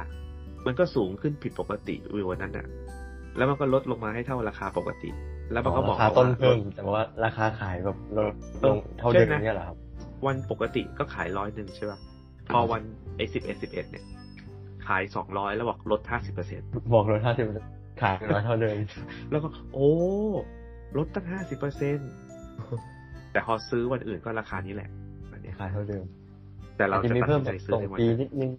[0.65, 2.65] มันก็สูงขึ้นผิดปกติวิววันนั้นอะ
[3.37, 5.09] แล้วมันก็ลดลงมาให้เท่าราคาปกติ
[5.51, 9.77] แล้วมันก็บอกราคาต้นว่าเพิ่มแต่ว่าราคาขายแบบลดลงเท่าเดิมเนี่ยเหรอครับ
[10.27, 11.99] วันปกติก็ขายร้อยหนึ่งใช่ป่ะ
[12.53, 12.81] พอวัน
[13.17, 14.05] ไอสิบเอ็ดสิบเอ็ดเนี่ย
[14.87, 16.61] ขายสองร้อยแล้วบอกลดห้าสิบเปอร์เซ็น
[16.93, 17.45] บอกเลยถ้าสิบ
[18.01, 18.77] ขายน้อยเท่าเดิม
[19.31, 19.91] แล้วก็ โอ้
[20.97, 21.97] ลดตั้งห้าสิบเปอร์เซ็น
[23.36, 24.89] แต่พอซื้อวันอื่นก็ราคานี้แหละ
[25.32, 26.06] อันเนี้ยขายเท่าเดิม
[26.78, 28.52] แต่เราอาจจะจะมีตัดเพิ่สิมนใจแบบซื้อส่งในวันปีนั้นนิดนึง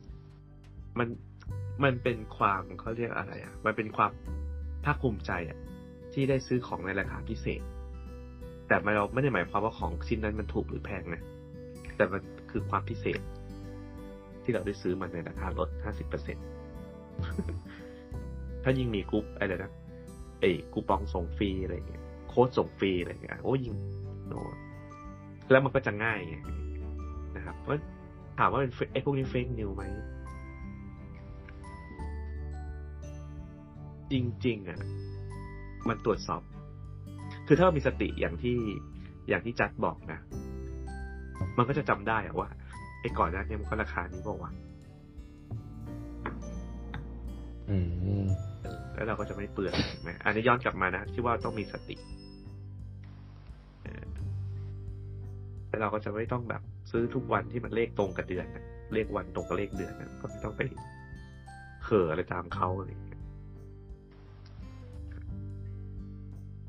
[0.99, 1.09] มัน
[1.85, 4.11] มันเป็นความเขาเรียกอะไรอะ มันเป็นความ
[4.85, 5.59] ภาคภูมิใจอะ
[6.13, 7.61] ที่ได้ซื้อของในราคาพิเศษ
[8.69, 11.23] แต่เราไม่ได้หมายความว่าของชิ้นนั้นมันถูกหรือแพงนะ
[11.97, 13.21] แต่มันคือความพิเศษ
[14.43, 16.37] ที่เราได้ซื้อมันในราคาลดห้าสิบเปอร์เซ็น
[18.63, 19.73] ถ้ายิ่งมีกรุ๊ปอะไรนะ
[20.41, 23.75] เอ้กูปองส่งฟรีอะไรเงี้ยโค้ดส่งฟรีอะไรเงี้ยโอ้ยิ่ง
[24.29, 24.35] โน
[25.51, 26.37] แล้วมันก็จะง่ายไง
[27.37, 27.81] นะครับเพราะ
[28.39, 29.83] ถามว่าเป็นไอ้พวกนี้เฟกนิวไหม
[34.13, 34.15] จ
[34.47, 34.81] ริง ๆ อะ
[35.89, 36.43] มันตรวจสอบ
[37.47, 38.57] คือถ้าเรามีสติอย่างที่
[39.29, 40.21] อย่างที่จัดบอกนะ
[41.59, 42.49] มันก็จะจำได้อะว่า
[43.01, 44.53] ไอ้ก่อนหน้านี้มันก็ราคานี้บอกว่า
[47.71, 47.77] อื
[48.25, 48.27] ม
[48.95, 51.97] แล้วเราก็จะไม่เปลืองเห็นไหมอันนี้ย้อนกลับมานะที่ว่าต้องมีสติ
[55.77, 60.61] แล้วเราก็จะไม่ต้องแบบซื้อทุกวันที่มันเลขตรงกับเดือนนะเลขวันตรงกับเลขเดือนนะก็ไม่ต้องไป
[61.85, 63.21] เข่ออะไรตามเขาอะไรอย่างเงี้ย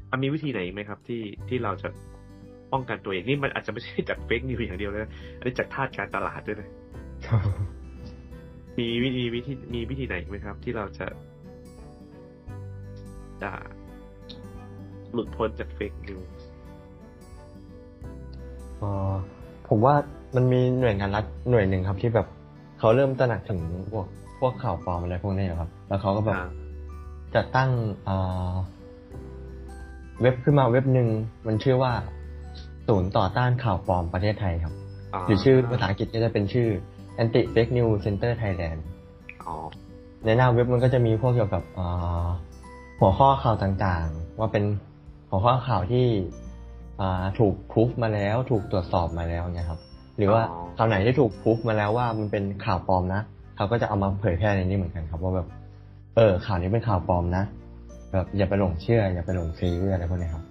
[0.10, 1.90] อะมีวิธีไหนอีกไหมครับ ที่ที่เราจะ
[2.74, 6.70] ป้องกันตัวเองนี่มันอาจจะไม่ใช่จากเฟกนิวอย่างเดียวเลยนะอันนี้จากท่าตุการตลาดด้วยนะ
[8.80, 11.08] มีวิธีวิธีมีวิธีไหนอีกไหมครับ ที่เราจะ
[13.42, 13.52] จะ
[15.14, 19.14] หลุดพ้นจากเฟกนิวเอ่อ
[19.70, 19.96] ผมว่า
[20.36, 22.28] มันมีหน่วยงานรัฐหน่วยหนึ่งครับที่แบบ
[22.80, 23.60] เขาเริ่มตระหนักถึง
[23.92, 24.06] พวก
[24.40, 26.48] พวกข่าวปลอมอะไรพวกนี้ครับ แล้วเขาก็แบบอ่า
[27.36, 27.70] จัดตั้ง
[28.06, 28.18] เอ่
[28.50, 28.54] อ
[30.22, 31.08] เว็บขึ้นมาเว็บหนึ่ง
[31.48, 31.92] มันชื่อว่า
[32.88, 34.74] ศูนย์ต่อต้านข่าวปลอมประเทศไทยครับ
[35.26, 36.68] หรือชื่อภาษาอังกฤษก็จะเป็นชื่อ
[37.22, 38.80] Anti Fake News Center Thailand
[39.46, 39.56] อ๋อ
[40.26, 41.86] ในหน้าเว็บมันก็จะมีพวกเกี่ยวกับเอ่
[42.26, 42.28] อ
[43.00, 44.64] หัวข้อข่าวต่างๆ ว่าเป็น
[45.30, 46.47] หัวข้อข่าวที่อ่า
[47.40, 49.80] ถูกพิสูจมาแล้ว ถูกตรวจสอบมาแล้วเนี่ยครับ
[50.18, 53.22] หรือว่าอ๋อข่าวไหนที่ถูกพิสูจมาแล้วว่ามันเป็นข่าวปลอมนะ
[53.56, 55.48] เขาก็จะเอามาเผยแพร่ในนี้เหมือนกันครับ ว่าแบบ
[56.16, 57.44] เออข่าวนี้เป็นข่าวปลอมนะ
[58.14, 60.44] แบบอย่าไปหลงเชื่อ อย่าไปหลงซื้ออะไรพวกนี้ครับ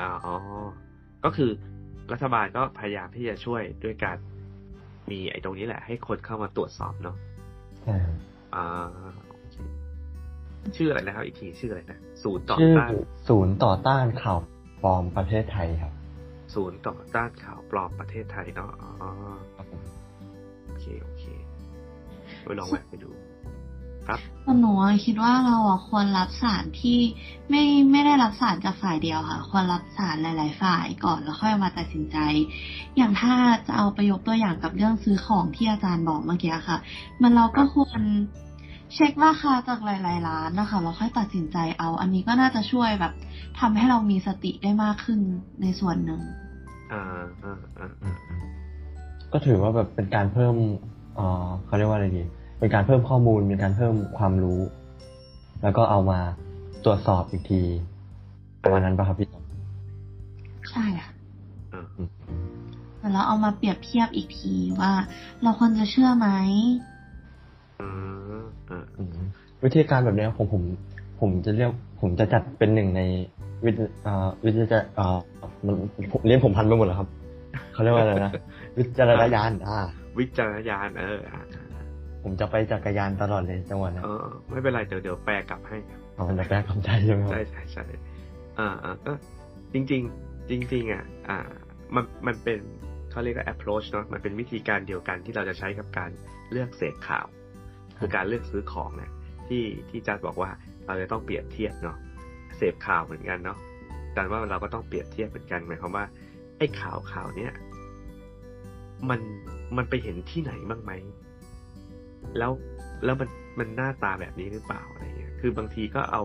[0.00, 0.36] อ๋อ
[1.24, 1.50] ก็คือ
[2.12, 4.16] รัฐบาลก็พยายามที่จะช่วยด้วยการ
[5.10, 7.16] มีไอ้ตรงนี้แหละ ให้คนเข้ามาตรวจสอบเนาะ
[7.82, 8.16] ใช่ครับ
[8.54, 8.66] อ่า
[9.28, 9.56] โอเค
[10.76, 12.90] ชื่ออะไรนะครับอีกทีชื่ออะไรนะศูนย์ต่อชื่อต้าน
[13.28, 14.38] ศูนย์ต่อต้านข่าว
[14.82, 15.92] ปลอมประเทศไทยครับ
[16.54, 18.90] ศูนย์ต่อต้านข่าวปลอมประเทศไทยเนาะอ๋อ
[19.54, 19.82] ครับผม
[20.66, 21.24] โอเคโอเค
[22.42, 23.10] ไปลองแวะไปดู
[24.06, 26.98] ครับส่วนหนูอะคิดว่าเราอะควรรับสารที่
[27.50, 32.16] ไม่ไม่ได้รับสารจากฝ่ายเดียวค่ะ ควรรับสารหลาย ๆ ฝ่ายก่อนแล้วค่อยมาตัดสินใจ
[32.96, 33.34] อย่างถ้า
[33.66, 36.78] จะเอาไปยกตัวอย่างกับเรื่องซื้อของที่อาจารย์บอกเมื่อกี้ค่ะ
[37.22, 38.00] มันเราก็ควร
[38.94, 43.12] เช็คราคาจากหลาย ๆ ร้านนะคะแล้วค่อยตัดสินใจเอา อันนี้ก็น่าจะช่วยแบบ
[43.60, 45.20] ทำให้เรามีสติได้มากขึ้น
[45.62, 46.20] ในส่วนหนึ่ง
[46.92, 47.02] อ่า
[47.42, 48.16] อ่าอ่าอืม
[49.32, 50.54] ก็ถือว่าแบบเป็นการเพิ่ม
[51.16, 52.22] เอ่อเขาเรียกว่าอะไรดี
[52.58, 54.60] เป็นการเพิ่มข้อมูลเป็นการเพิ่มความรู้
[55.62, 56.20] แล้วก็เอามา
[56.84, 57.62] ตรวจสอบอีกที
[58.62, 59.44] ประมาณนั้นป่ะครับพี่จอม
[60.70, 61.12] ใช่ค่ะ
[61.72, 62.08] อ่าอืม
[63.12, 64.92] แล้วเอามาเปรียบเทียบอีกทีว่า
[65.42, 66.89] เราควรจะเชื่อไหมอ่าอ่าอืม
[69.64, 70.62] วิธีการแบบเนี้ยผมผม
[71.20, 73.02] ผมจะเรียกผมจะจัดเป็นหนึ่งใน
[73.64, 75.18] วิทยเอ่อวิทยาเอ่อ
[75.66, 75.74] มัน
[76.12, 77.08] ผมเรียนผมพันไปหมดแล้วครับ
[77.72, 78.32] เขาเรียกว่าอะไรนะ
[78.78, 79.78] วิจารณญาณอ่า
[80.18, 81.82] วิจารณญาณเอออ่าอ่า
[82.22, 85.76] ผมจะไปจักรยานตลอดเลยจังหวะนั้นเออไม่เป็นไรเดี๋ยวเดี๋ยวแปลกลับให้
[86.14, 87.84] เอามันจะแก้คำใจใช่ไหมครับใช่ใช่ใช่
[88.58, 89.12] อ่าอ่าก็
[89.72, 91.38] จริงๆจริง ๆ อะ อ่า
[91.94, 92.58] มันมันเป็น
[93.10, 96.10] เขาเรียกว่า approach เนาะมันเป็นวิธีการเดียวกันที่เราจะใช้กับการ
[96.50, 97.26] เลือกเสพข่าว
[98.00, 99.10] คือการเลือกซื้อของเนี่ย
[99.48, 100.50] ที่ที่จัดบอกว่า
[100.86, 101.96] เราจะต้องเปรียบเทียบเนาะ
[102.56, 103.58] เสพข่าวเหมือนกันเนาะ
[104.14, 106.04] แต่ว่าเราก็ต้องเปรียบเทียบเหมือนกันหมายความว่า
[106.58, 107.52] ไอ้ข่าวข่าวเนี้ย
[109.10, 109.20] มัน
[109.76, 110.92] มันไปเห็นที่ไหนบ้างไหม
[112.38, 112.52] แล้ว
[113.04, 116.22] แล้วมันมันหน้าตาแบบนี้หรือเปล่าอะไรเงี้ย คือบางทีก็เอา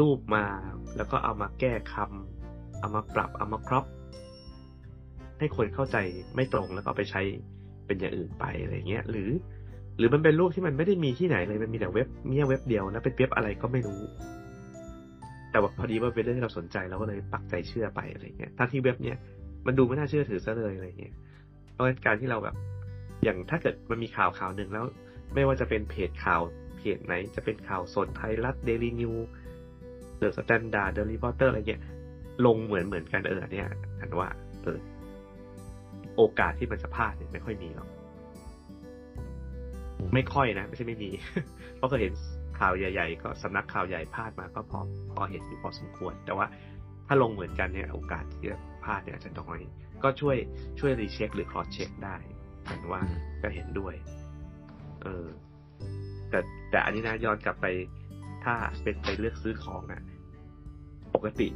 [0.00, 0.44] รูปมา
[0.96, 3.86] แล้วก็เอามาแก้คำเอามาปรับ เอามาครอป
[5.38, 5.96] ให้คนเข้าใจ
[6.34, 7.22] ไม่ตรงแล้วก็ไปใช้
[7.86, 9.30] เป็นอย่างอื่นไปอะไรเงี้ย หรือ
[9.98, 14.00] หรือมันเป็นรูปที่มันไม่ได้มีที่ไหนเลยมันมีแต่เว็บเมีแค่เว็บเดียวแล้วเป็นเว็บอะไรก็ไม่รู้
[15.50, 19.16] แต่ว่าพอดีว่าเป็นเรื่องที่เราสนใจเราก็เลยปักใจเชื่อไปอะไรเงี้ยทั้งที่เว็บเนี้ย
[19.66, 21.14] มันดูไม่น่าเชื่อถือซะเลยอะไรเงี้ย
[21.72, 22.54] เพราะงั้นการที่เราแบบ
[23.24, 24.84] อย่างถ้าเกิดมันมีข่าวข่าวหนึ่งแล้ว
[25.34, 26.42] ไม่ว่าจะเป็นเพจข่าว
[26.78, 31.82] เพจไหน จะเป็นข่าวสดไทยรัฐเดลินิวส์ The Standard The Reporters อะไรเงี้ย
[32.46, 33.68] ลงเหมือนเหมือนกันเออเนี่ย
[34.00, 34.30] อันว่า
[34.62, 34.78] เออ
[36.16, 37.88] โอกาสที่มันจะพลาดเนี่ยไม่ค่อยมีหรอก
[40.14, 41.10] ไม่ค่อยนะไม่ใช่ไม่มี
[41.76, 42.12] เพราะเคยเห็น
[42.60, 44.80] ข่าวใหญ่ ๆ ก็สำนักข่าวใหญ่พลาดมาก็พอ
[45.12, 46.46] พอเห็นอยู่พอสมควร แต่ว่า
[47.06, 49.58] ถ้าลงเหมือนกันเนี่ยโอกาสที่จะพลาดเนี่ยอาจจะน้อย
[50.02, 50.36] ก็ช่วย
[50.80, 52.16] ช่วยรีเช็คหรือครอสเช็คได้
[52.66, 53.94] เห็นว่าอืมก็เห็นด้วย
[55.02, 55.26] เออ
[56.30, 57.66] แแต่แต่อันนี้นะย้อนกลับไป
[58.44, 60.02] ถ้าเป็นไปเลือกซื้อของอะ
[61.14, 61.48] ปกติ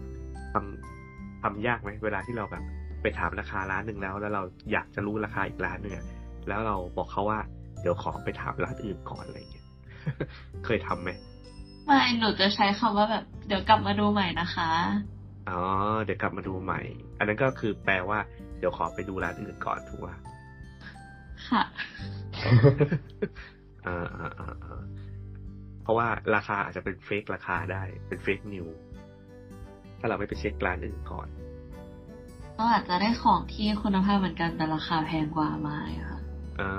[0.53, 2.65] ทำทำยากไหมเวลาที่เราแบบ
[3.03, 6.07] ไปถามราคาร้านหนึ่งแล้ว แล้วเราอยากจะรู้ราคาอีกร้านหนึ่งอะ
[6.49, 7.41] แล้วเราบอกเขาว่า
[7.81, 9.67] เดี๋ยวขอไปถามร้านอื่นก่อนอะไรเงี้ย
[10.65, 11.11] เคยทำไหม
[11.87, 14.71] ไม่ หนูจะใช้คำว่าแบบ เดี๋ยวกลับมาดูใหม่นะคะ
[15.49, 15.61] อ๋อ
[16.05, 16.81] เดี๋ยวกลับมาดูใหม่
[17.19, 18.19] อันนั้นก็คือแปลว่า
[18.59, 20.17] เดี๋ยวขอไปดูร้านอื่นก่อนถูกป่ะ
[21.49, 21.63] ค่ะ
[23.87, 24.83] อ่าอ่าอ่าอ่า
[25.83, 28.67] เพราะว่าราคาอาจจะเป็นเฟกราคาได้ เป็นเฟกนิว
[29.99, 31.29] ถ้าเราไม่ไปเช็คร้านอื่นก่อน
[32.57, 35.77] ก็อาจจะได้ของที่คุณภาพเหมือนกันแต่ราคาแพงกว่ามา
[36.11, 36.18] ค่ะ
[36.61, 36.71] อ่า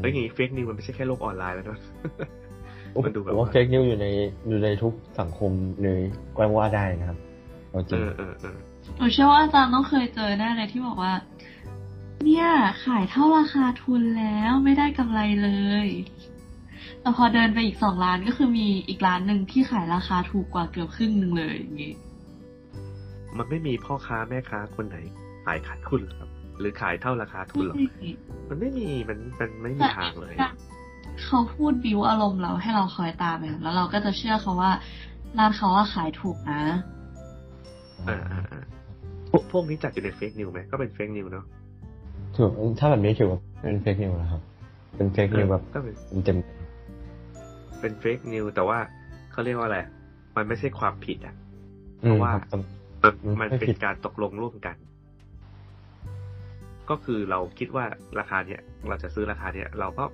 [0.00, 1.78] แล้วอย่างนี้เฟกนิวมันไม่ใช่แค่โลกออนไลน์แล้วเนอะ
[3.04, 4.06] มันดูแบบผมว่าว่าเฟกนิวอยู่ใน
[4.48, 6.02] อยู่ในทุกสังคมเลย
[6.36, 7.18] ก็ว่าได้นะครับ
[7.70, 8.56] เอาจเอริงอเออเออ
[8.96, 11.12] หนูเชื่อว่าอาจารย์ต้องเคยเจอแน่เลยที่บอกว่า
[12.24, 12.46] เนี่ย
[12.84, 15.50] ขายเท่าราคาทุนแล้วไม่ได้กำไรเล
[15.84, 15.86] ย
[17.00, 21.94] แต่พอเดินไปอีกสองร้านก็คือมีอีกร้านหนึ่งที่ขายราคาถูกกว่าเกือบครึ่งหนึ่งเลยอย่างงี้
[23.36, 24.96] มันไม่มีพ่อค้าแม่ค้าคนไหน
[25.44, 26.27] ขายขาดทุนหรอกครับ
[26.58, 27.76] หรือขายเท่าราคาทุนหรอก
[28.48, 30.34] มันไม่มีมันมันไม่มีทางเลย
[31.24, 34.72] เขาพูดบิวอารมณ์เราให้เราคล้อยตามไปแล้วเราก็จะเชื่อเขาว่า
[35.38, 36.62] ร้านเขาว่าขายถูกนะ
[38.08, 38.62] อ่าอ่าอ่า
[39.30, 41.44] พวกพวกนี้จัดอยู่ใน fake news ไหมก็เป็น fake news เนาะ
[42.34, 42.46] ถือ
[42.78, 44.42] ถ้าแบบนี้ถือว่าเป็น fake news นะครับ
[44.96, 46.36] เป็น fake news แบบก็เป็นเต็ม
[47.80, 48.78] เป็น fake news แต่ว่า
[49.32, 49.78] เขาเรียกว่าอะไร
[50.36, 52.62] มันไม่ใช่ความผิดอะๆเพราะว่าอืมครับ
[53.02, 54.76] มันอืมมันไม่เป็ผินดการตกลงร่วมกัน
[56.90, 57.84] ก็คือเราคิดว่า
[58.18, 60.04] ราคาเนี้ยเราจะซื้อราคาเนี้ยเราก็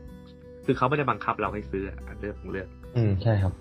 [0.64, 3.52] คือเขาไม่ได้บังคับเราให้ซื้ออะเรื่องของเรื่อง อืมใช่ครับ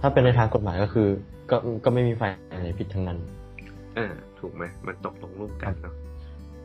[0.00, 1.08] ถ้าเป็นในทางกฎหมายก็คือ
[1.50, 3.18] ก็ก็ไม่มีฝ่ายไหนผิดทั้งนั้น
[3.96, 5.94] เออ ถูกไหมมันตกลงร่วมกันเนาะ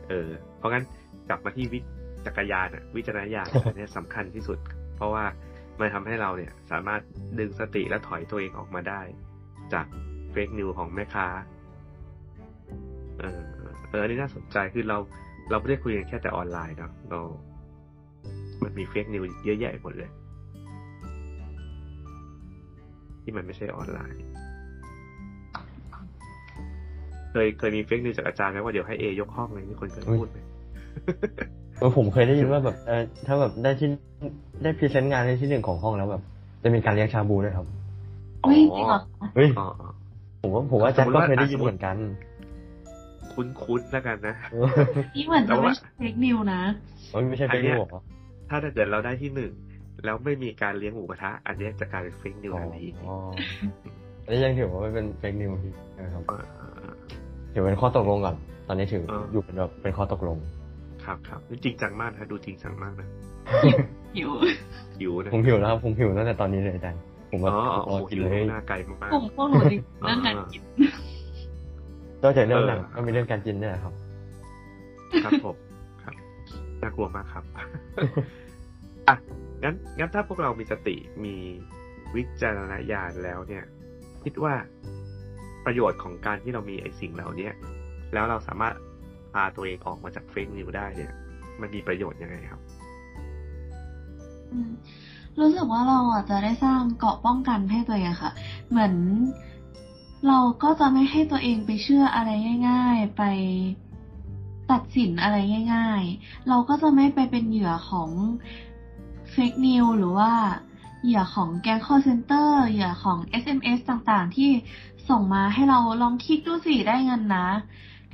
[0.08, 0.84] เออ เพราะงั้น
[1.28, 1.78] กลับมาที่วิ
[2.26, 4.58] จักรยานอะวิจารณญาณอันเนี่ยสำคัญที่สุด
[4.96, 5.24] เพราะว่า
[5.78, 7.00] มันทำให้เราเนี่ยสามารถ
[7.38, 9.00] ดึงสติและถอยตัวเองออกมาได้
[9.72, 9.86] จาก
[10.30, 11.26] fake news ของแม่ค้า
[13.20, 13.40] เออ
[13.88, 14.98] เอออันนี้น่าสนใจคือเรา
[15.50, 17.20] เราไม่ได้คุยกันแค่แต่ออนไลน์เนาะเรา
[18.62, 20.10] มันมี fake news เยอะแยะไปหมดเลย
[23.22, 24.20] ที่มันไม่ใช่ออนไลน์
[27.30, 30.38] เคยเคยมี fake news จากอาจารย์ไหมว่าเดี๋ยวให้ A ยกห้องเลยมีคนเคยพูดไหม
[31.78, 33.88] เออผมเคยได้ยินว่าแบบเออถ้าแบบได้ที่
[34.62, 36.22] ได้ present งานในที่หนึ่งของห้องแล้วแบบ
[36.62, 37.66] จะมีการเลี้ยงชาบูด้วยครับ
[38.46, 39.90] ไม่จริงเหรอคะเฮ้ยอ๋ออ๋อ
[40.42, 41.96] ผมว่าผมว่าแจ็คก็เคยได้ยินเหมือนกัน
[43.32, 44.34] คุ้นๆแล้วกันนะ
[45.16, 46.60] นี่เหมือนแต่จะว่าไม่ใช่ fake news นะ
[47.12, 48.00] มันไม่ใช่ fake news เหรออันเนี้ย
[48.48, 49.52] ถ้าถ้าเกิดเราได้ที่หนึ่ง
[50.04, 53.14] แล้วไม่มีการเลี้ยงหมูกระทะ อันเนี้ยจะกลายเป็น fake news ทันทีอ๋อ
[54.24, 55.52] อันนี้ยังถือว่าไม่เป็น fake news
[55.98, 56.94] นะครับอ่าอ่าอ่า
[57.52, 58.36] ถือเป็นข้อตกลงก่อน
[58.68, 60.36] ตอนนี้ถือเออออยู่เป็นแบบเป็นข้อตกลง
[61.04, 63.08] ครับครับนี่จริงจังมากนะดูจริงจังมากนะ
[64.16, 64.30] หิว
[65.00, 70.62] หิวนะผมหิวแล้วครับผมหิวตั้งแต่ตอนนี้เลยอาจารย์ผมแบบอ๋ออ๋อรโอ้อโหกิหินวเลยหน้าไกลมากผมพวกหนูจริงเรื่องการกิน
[72.22, 75.56] นอกจากเรื่องหนังเออก็มีเรื่องการกินเนี่ยครับๆครับผม
[76.02, 76.14] ครับ
[76.82, 77.44] น่ากลัวมากครับ
[79.08, 79.16] อะ
[79.62, 81.34] งั้นงั้นถ้าพวกเรามีสติมี
[82.16, 83.64] วิจารณญาณแล้วเนี่ย
[84.24, 84.54] คิดว่า
[85.64, 87.50] ประโยชน์ของการที่เรามีไอ้สิ่งเหล่านี้
[88.12, 88.74] แล้วเราสามารถ
[89.32, 91.12] พาตัวเองออกมาจากเฟกนิวได้เนี่ย
[91.60, 92.60] มันมีประโยชน์ยังไงครับ
[94.52, 94.70] อืม
[95.40, 98.32] รู้สึกว่าเราอะจะได้สร้างเกราะป้องกันให้ตัวเองอะค่ะ
[98.70, 98.92] เหมือน
[100.28, 102.30] เราก็จะไม่ให้ตัวเองไปเชื่ออะไร
[102.68, 103.22] ง่าย ๆ ไป
[104.70, 105.36] ตัดสินอะไร
[105.74, 108.10] ง่าย ๆ เราก็จะไม่ไปเป็นเหยื่อของ
[109.30, 110.32] fake news หรือว่า
[111.04, 114.50] เหยื่อของแก๊งคอลเซ็นเตอร์เหยื่อของ SMS ต่างๆ ที่
[115.08, 117.48] ส่งมาให้เราลองคลิกดูสิได้เงินนะ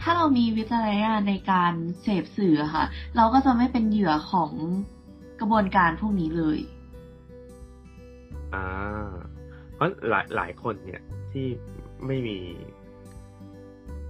[0.01, 2.85] ถ้าเรามีวิจารณญาณในการเสพสื่อค่ะ
[3.17, 4.51] เราก็จะไม่เป็นเหยื่อของ
[5.41, 6.59] กระบวนการพวกนี้เลย
[8.55, 8.67] อ่า
[9.75, 11.47] เพราะหลายหลายคนเนี่ยที่
[12.07, 12.37] ไม่มี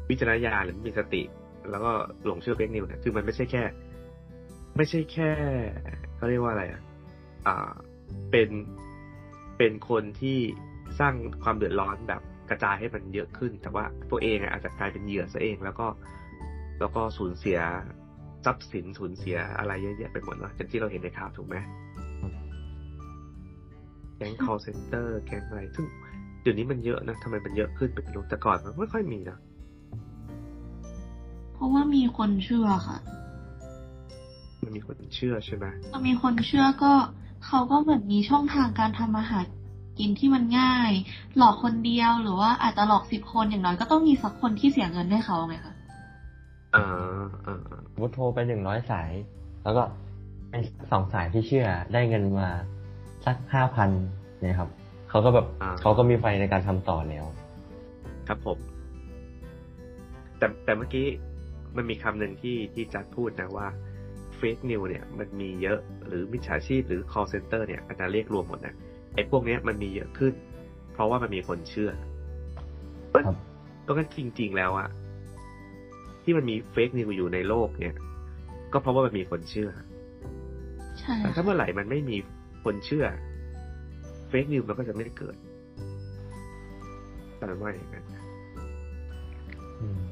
[0.09, 1.23] วิจารณญาณหรือมีสติ
[1.71, 1.91] แล้วก็
[2.27, 3.63] หลงเชื่อเฟกนิวเนี่ยคือมันไม่ใช่แค่
[4.77, 5.31] ไม่ใช่แค่
[6.17, 6.81] เขาเรียกว่าอะไรอะ
[7.47, 7.73] อ่า
[8.31, 8.51] เป็น
[9.59, 10.39] เป็นคนที่
[11.01, 15.87] สร้างความเดือดร้อนแบบกระจายให้มันเยอะขึ้น แต่ว่าตัวเองอาจจะกลายเป็นเหยื่อซะเอง แล้วก็
[16.81, 17.59] แล้วก็สูญเสีย
[18.45, 21.57] ทรัพย์สินสูญเสียอะไรเยอะแยะไปหมดเนาะอย่างที่เราเห็นในข่าวถูกไหม
[24.17, 25.87] แก๊ง call center แก๊งอะไรซึ่ง
[26.47, 29.39] ดี๋ยวนี้มันเยอะนะทำไมมันเยอะขึ้นเป็นไม่รู้แต่ก่อนมันไม่ค่อยมีนะ
[31.55, 32.99] เพราะว่ามีคนเชื่อค่ะ
[34.63, 36.93] มันมีคนเชื่อใช่ไหมพอมีคนเชื่อก็
[37.47, 39.47] เขาก็เหมือนมีช่องทางการทำอาหาร
[39.99, 40.91] กินที่มันง่าย
[41.37, 45.75] หลอกคนเดียวหรือว่าอาจจะหลอกสิบคนอย่างน้อยก็ต้องมีสักคนที่เสียเงินให้เขาไงคะ
[46.75, 46.85] อ่า
[47.47, 49.11] อ่าอ่าสมมติโทรไปหนึ่งร้อยสาย
[49.65, 49.83] แล้วก็
[50.51, 50.59] ไอ้
[50.91, 52.51] สองสายที่เชื่อได้เงินมา
[53.27, 53.91] สักห้าพัน
[54.41, 54.71] เนี่ยครับ
[55.11, 57.25] เขาก็แบบอ่าเขาก็มีไฟในการทำต่อแล้ว
[58.29, 58.59] ครับผม
[60.39, 61.07] แต่แต่เมื่อกี้
[61.77, 63.69] มันมีคำหนึ่งที่ที่จัดพูดนะว่า
[64.37, 68.75] เฟกนิวเนี่ย มันมีเยอะหรือมิจฉาชีพหรือ call center เนี่ยอาจจะเรียกรวมหมดนะ
[69.15, 70.35] ไอ้พวกเนี้ยมันมีเยอะขึ้น
[70.93, 71.91] เพราะว่ามันมีคนเชื่อ
[73.27, 73.37] ครับ
[73.87, 74.89] ก็งั้นจริง ๆ แล้วอะ
[76.23, 77.95] ที่มันมีเฟกนิวอยู่ในโลกเนี่ย
[78.73, 79.71] ก็เพราะว่ามันมีคนเชื่อ
[80.99, 82.17] ใช่แต่ถ้าค่ะเมื่อไหร่มันไม่มี
[82.65, 83.07] คนเชื่อ
[84.29, 85.37] เฟกนิวมันก็จะไม่เกิด
[87.39, 88.05] แต่ว่าอย่างนั้น
[89.81, 90.03] อืม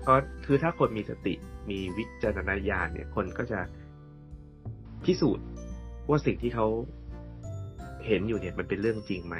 [0.00, 1.34] เพราะคือถ้าคนมีสติ
[1.70, 3.60] มีวิจารณญาณเนี่ย คนก็จะ
[5.04, 5.46] พิสูจน์
[6.08, 6.66] ว่าสิ่งที่เขา
[8.06, 9.36] เห็นอยู่เนี่ยมันเป็นเรื่องจริงไหม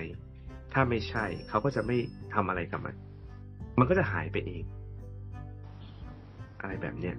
[0.73, 1.97] ถ้าไม่ใช่ เขาก็จะไม่
[2.35, 2.95] ทำอะไรกับมัน
[3.79, 4.65] มันก็จะหายไปเอง
[6.61, 7.17] อะไรแบบเนี้ย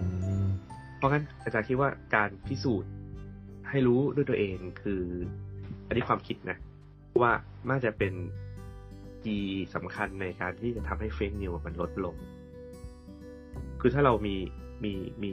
[0.00, 0.06] อื
[0.44, 0.48] ม
[0.96, 2.90] เพราะงั้นอาจารย์คิดว่าการพิสูจน์
[3.70, 5.02] ให้รู้ด้วยตัวเองคือ
[5.86, 6.56] อันนี้ความคิดนะ
[7.22, 7.32] ว่า
[7.70, 8.12] น่าจะเป็น
[9.24, 9.38] กี
[9.74, 12.16] สำคัญในการที่จะทำให้เฟกนิวมันลดลง
[13.80, 14.36] คือถ้าเรามี
[14.84, 15.30] มีมี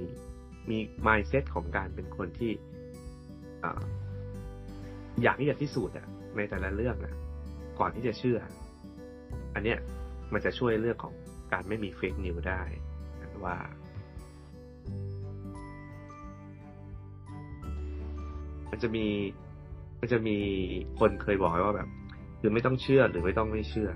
[0.69, 2.51] มี mindset ของการเป็นคนที่
[3.63, 3.65] อ
[5.23, 7.15] อยากที่จะพิสูจน์อะในแต่ละเรื่องอะ
[7.79, 8.39] ก่อนที่จะเชื่อ
[9.53, 9.79] อันเนี้ย
[10.33, 11.13] มันจะช่วยเรื่องของ
[11.53, 12.61] การไม่มีเฟกนิวได้
[13.19, 13.57] นะว่า
[18.75, 19.07] มันจะมี
[19.99, 20.37] มันจะมี
[20.99, 21.89] คนเคยบอกไว้ว่าแบบ
[22.39, 23.89] คือไม่ต้องเชื่อหรือไม่ต้องไม่เชื่อ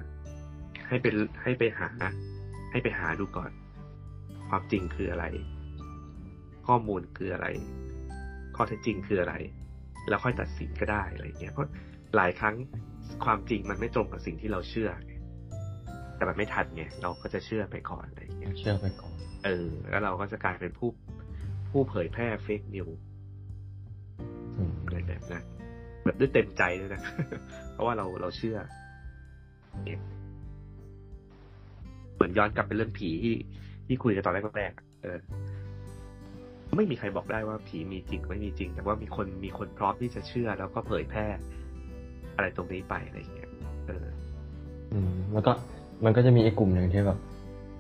[0.87, 1.89] ให้เป็นให้ไปหา
[2.71, 3.51] ให้ไปหาดูก่อน
[4.49, 5.25] ความจริงคืออะไร
[6.67, 7.47] ข้อมูลคืออะไร
[8.55, 9.35] ข้อเท็จจริงคืออะไร
[10.09, 11.69] แล้วค่อยตัดสินก็ได้อะไรเงี้ยเพราะ
[12.15, 12.55] หลายครั้ง
[13.25, 15.13] ความจริงมันไม่ตรงกับสิ่งที่เราเชื่อไง
[16.15, 19.13] แต่มันไม่ทันไงเราก็จะเชื่อไปก่อนอะไรเงี้ยเชื่อไปก่อน
[19.45, 20.89] เออ แล้วเราก็จะกลายเป็นผู้
[21.69, 23.08] ผู้เผยแพร่เฟกนิวอื
[25.21, 25.43] มอะไรแบบนั้น
[26.03, 27.01] แบบด้วยเต็มใจด้วยนะ
[27.73, 28.57] เพราะว่าเราเราเชื่อ
[29.85, 29.99] เนี่ย
[32.15, 33.35] เหมือนย้อนกลับไปเรื่องผีที่
[33.87, 35.19] ที่คุยกันตอนแรกๆอะเออ
[36.75, 41.25] ไม่มีใครบอกได้ว่าผีมีจริงไม่มีจริง แต่ว่ามีคนมีคนพร้อมที่จะเชื่อแล้วก็เผยแพร่
[42.35, 43.49] อะไรตรงนี้ไปอะไรอย่างเงี้ย
[43.87, 44.07] เออ
[44.91, 45.51] อืม แล้วก็
[46.05, 47.19] มันก็จะมีอีกกลุ่มหนึ่งที่แบบ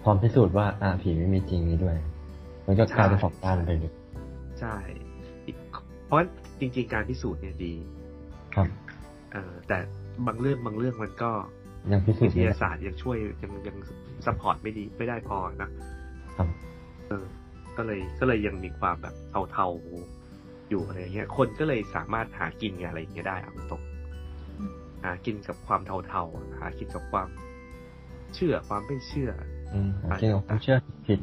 [0.03, 1.97] พร้อมพิสูจน์ว่าอ่าผีไม่มีจริงนี้ด้วย
[2.67, 3.93] มันก็กลายเป็นสองด้านไปเลย
[4.59, 4.75] ใช่
[5.45, 5.55] อีก
[6.05, 7.73] เพราะฉะนั้น จริง ๆ การพิสูจน์เนี่ยดี
[8.55, 8.67] ครับ
[9.31, 9.77] เออแต่
[10.27, 11.31] บางเรื่องบางเรื่องมันก็
[11.91, 13.77] ยังพิสูจน์ไม่ได้วิทยาศาสตร์ยังช่วยยังยัง
[14.25, 15.69] support ไม่ดีไม่ได้พอนะ
[16.37, 16.47] ครับ
[17.07, 17.25] เออ
[17.77, 19.15] ก็เลยก็เลยยังมีความแบบ
[19.51, 23.81] เทาๆอยู่อะไรเงี้ย คนก็เลยสามารถหากินกับอะไรอย่างเงี้ยได้เอาตรง
[25.03, 27.29] หากินกับความเทาๆหากินกับความ
[28.35, 29.31] เชื่อความไม่เชื่อ
[29.73, 31.19] อืมเกี่ยวกับความเชื่อผิด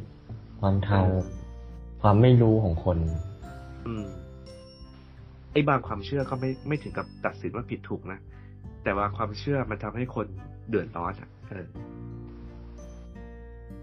[0.60, 1.20] ความเทาเออ
[2.02, 2.98] ความไม่รู้ของคน
[3.86, 8.18] อืมไอ้บางความเชื่อก็ไม่ไม่ถึงกับตัดสินว่าผิดถูกนะ
[8.84, 10.26] แต่ว่าความเชื่อมันทำให้คน
[10.68, 11.66] เดือดร้อนอะเออ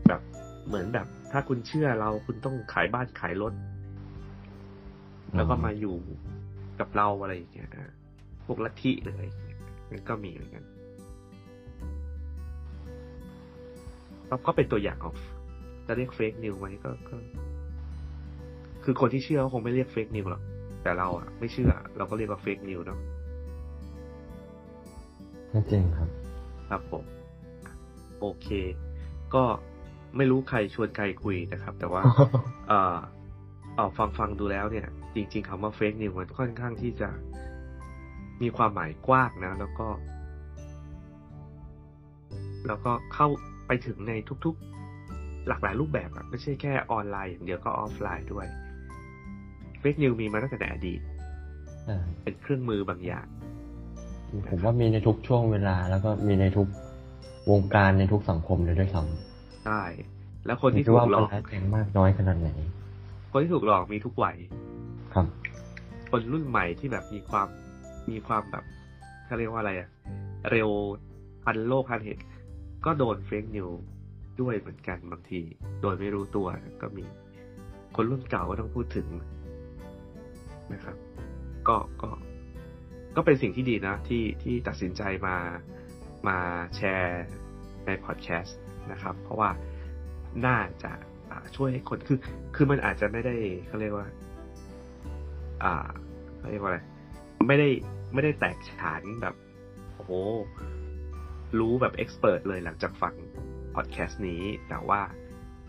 [0.08, 0.22] แบบ
[0.68, 3.54] เหมือนแบบ ถ้าคุณเชื่อเราคุณต้องขายบ้านขายรถ
[5.36, 5.96] แล้วก็มาอยู่
[6.80, 7.92] กับเราอะไรอย่างเงี้ยนะ
[8.46, 9.60] พวกลัทธิหรืออะไรอย่างเงี้ย
[9.92, 10.64] มันก็มีเหมือนกัน
[14.30, 15.14] ก็ก็เป็นตัวอย่างของ
[15.88, 17.16] จะเรียกเฟกนิวไหมก็ก็
[18.84, 20.42] คือคนที่เชื่อก็คงไม่เรียกเฟกนิวหรอก
[20.84, 23.00] แต่เราอะไม่เชื่อ เราก็เรียกว่าเฟกนิวเนาะ
[25.54, 26.10] นั่นจริงครับ
[26.70, 27.04] ครับผม
[28.20, 28.48] โอเค
[29.36, 29.44] ก็
[30.18, 32.02] ไม่รู้ใครชวนใครคุยนะครับ แต่ว่า
[32.68, 32.98] เอ่อ
[33.76, 37.10] เอ่อฟังฟังดูแล้วเนี่ย จริง ๆคำว่าเฟกนิวมันค่อนข้างที่จะ
[38.42, 39.88] มีความหมายกว้างนะ แล้วก็
[42.68, 43.28] แล้วก็เข้า
[43.68, 44.14] ไปถึงใน
[44.46, 48.48] ทุกๆ หลากหลายรูปแบบอะไม่ใช่แค่ออนไลน์อย่างเดียวก็ออฟไลน์ด้วย
[49.84, 51.02] เฟกนิวมีมาตั้งแต่ในอดีต
[51.90, 53.28] อ่าเป็นเครื่องมือบางอย่าง
[54.50, 56.68] ผมว่ามีในทุกช่วงเวลา แล้วก็มีในทุก
[57.52, 59.04] วงการในทุกสังคมเลยด้วยซ้
[59.66, 59.82] ใช่
[60.46, 62.50] แล้วคำนที่คิดถูว่ากหลมันอกร้ายแรงมากน้อยขนาดไหน
[63.32, 64.38] คนที่ถูกหลอกมีทุกวัย
[65.14, 65.26] ครับ
[66.10, 67.48] คนรุ่นใหม่ที่แบบมีความ
[68.10, 68.64] มีความแบบ
[69.26, 69.90] เขาเรียกว่าอะไรอะ
[70.52, 70.70] เร็ว
[71.44, 72.22] ทันโลกทันเหตุ
[72.86, 73.70] ก็โดนเฟกนิว
[74.42, 75.42] ด้วยเหมือนกันบางที
[75.82, 76.48] โดยไม่รู้ตัว
[76.82, 77.06] ก็มี
[77.96, 79.08] คนรุ่นเก่าก็ต้องพูดถึง
[80.74, 80.96] นะครับ
[81.68, 82.10] ก็ก็
[83.16, 85.38] ก็เป็นสิ่งที่ดีนะที่ที่ตัดสินใจมา
[86.28, 86.38] มา
[86.76, 87.26] แชร์
[87.86, 88.60] ในพอดแคสต์
[88.92, 89.50] นะครับ เพราะว่า
[90.46, 90.92] น่าจะ
[91.56, 92.20] ช่วยให้คนคือ
[92.56, 93.36] คือมันอาจจะไม่ได้
[93.68, 94.08] เขาเรียกว่า
[95.64, 95.74] อ่า
[96.38, 96.80] เขาเรียกว่าอะไร
[97.48, 97.70] ไม่ได้
[98.14, 99.36] ไม่ได้แตกฉานแบบ
[99.96, 100.12] โอ้โห
[101.60, 103.14] รู้แบบเอ็กซ์เพรสเลยหลังจากฟัง
[103.76, 105.02] พอดแคสต์นี้ แต่ว่า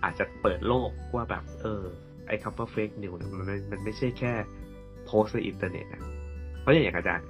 [0.04, 1.84] อาจจะเปิดโลกว่าแบบ เออ
[2.28, 4.32] ไอ้คำว่า fake news เนี่ยมันมันมันไม่ใช่แค่
[5.14, 6.02] โพสต์ในอินเทอร์เน็ตนะ
[6.60, 7.28] เพราะอย่างอาจารย์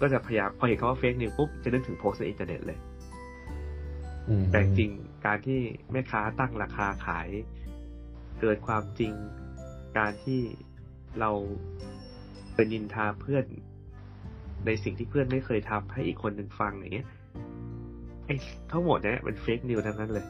[0.00, 2.78] ก็จะพยายามพอเห็นคำว่า fake news ปุ๊บจะนึกถึงโพสต์ในอินเทอร์เน็ตเลย
[4.28, 5.60] อืมแต่จริงๆการที่
[5.92, 7.28] แม่ค้าตั้งราคาขาย
[8.40, 9.12] เกินความจริง
[9.98, 10.40] การที่
[11.20, 11.30] เรา
[12.54, 13.44] เป็นนินทาเพื่อน
[14.66, 17.08] ในสิ่งที่เพื่อนไม่เคยทำให้อีกคนหนึ่งฟังอย่างเงี้ย
[18.26, 18.34] ไอ้
[18.70, 20.26] ทั้งหมดเนี่ยเป็น fake news ทั้งนั้นเลย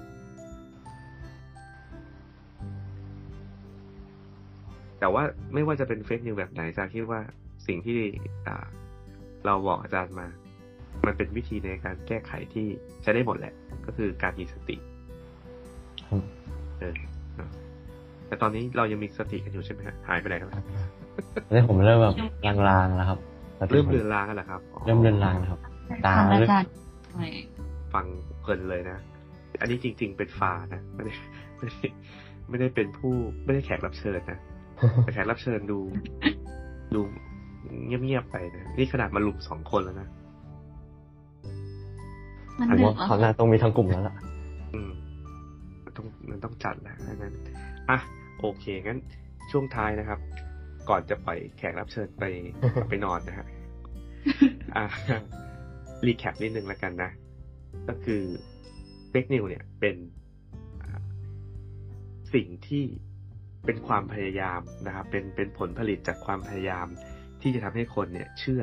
[5.01, 5.22] แต่ว่า
[5.55, 7.20] ไม่ว่าจะเป็น fake news แบบไหนอาจารย์คิดว่า
[7.66, 7.99] สิ่งที่
[8.46, 8.66] อ่า
[9.46, 10.26] เราบอกอาจารย์มา
[11.07, 12.66] มันเป็นวิธีในการแก้ไขที่
[13.03, 13.55] ใช้ได้หมดแหละ
[13.86, 14.76] ก็คือการมีสติ
[16.09, 16.22] ครับ
[16.78, 16.94] เออ
[17.36, 17.51] เนอะ
[18.26, 20.64] แต่ตอนนี้เรายังมีสติกันอยู่ใช่ไหมฮะหายไปไหนกันแล้ว
[21.51, 22.14] แล้วผมเริ่มแบบ
[22.46, 23.18] ลางๆแล้วครับ
[23.61, 25.61] สติเริ่มผเรือนรางกันเหรอครับ เริ่มเรือนรางแล้วครับ
[26.05, 26.70] ตาทางอาเริ่มจารย์
[27.16, 27.32] หน่อย
[27.94, 28.07] ฟัง
[28.40, 28.99] เพลินเลยนะ
[29.61, 31.12] อันนี้จริง ๆ เป็นฟานะไม่ได้
[31.59, 31.86] ไม่ได้
[32.49, 34.38] ไม่ได้เป็นผู้ไม่ได้แขกรับเชิญนะ
[35.03, 35.79] แต่แขกรับเชิญดู
[36.95, 37.01] ดู
[37.87, 40.09] เงียบๆไปนะนี่ขนาดมาลุมสองคนแล้วนะ
[42.68, 44.14] มันผมดึว่ากแล้วเขาวหน้าต้องมีทั้งกลุ่มแล้วล่ะ
[44.74, 44.91] อืม
[45.85, 47.35] มันต้องมันต้องจัดแหละถ้างั้น
[47.91, 47.99] อะ
[48.41, 48.99] โอเคงั้น
[49.51, 50.20] ช่วงท้ายนะครับ
[50.89, 52.24] ก่อนจะปล่อยแขกรับเชิญไป
[52.89, 53.47] ไปนอนนะฮะ
[54.76, 54.85] อะ
[56.07, 57.11] รีแคปนิดนึงแล้วกันนะ
[57.89, 58.22] ก็คือ
[59.11, 59.97] เฟกนิวเนี่ยเป็น
[60.83, 61.03] อ่า
[62.35, 62.85] สิ่งที่
[63.65, 66.87] เป็นความพยายามนะครับ เป็นเป็นผลผลิตจากความพยายาม
[67.41, 68.63] ที่จะทำให้คนเนี่ยเชื่อ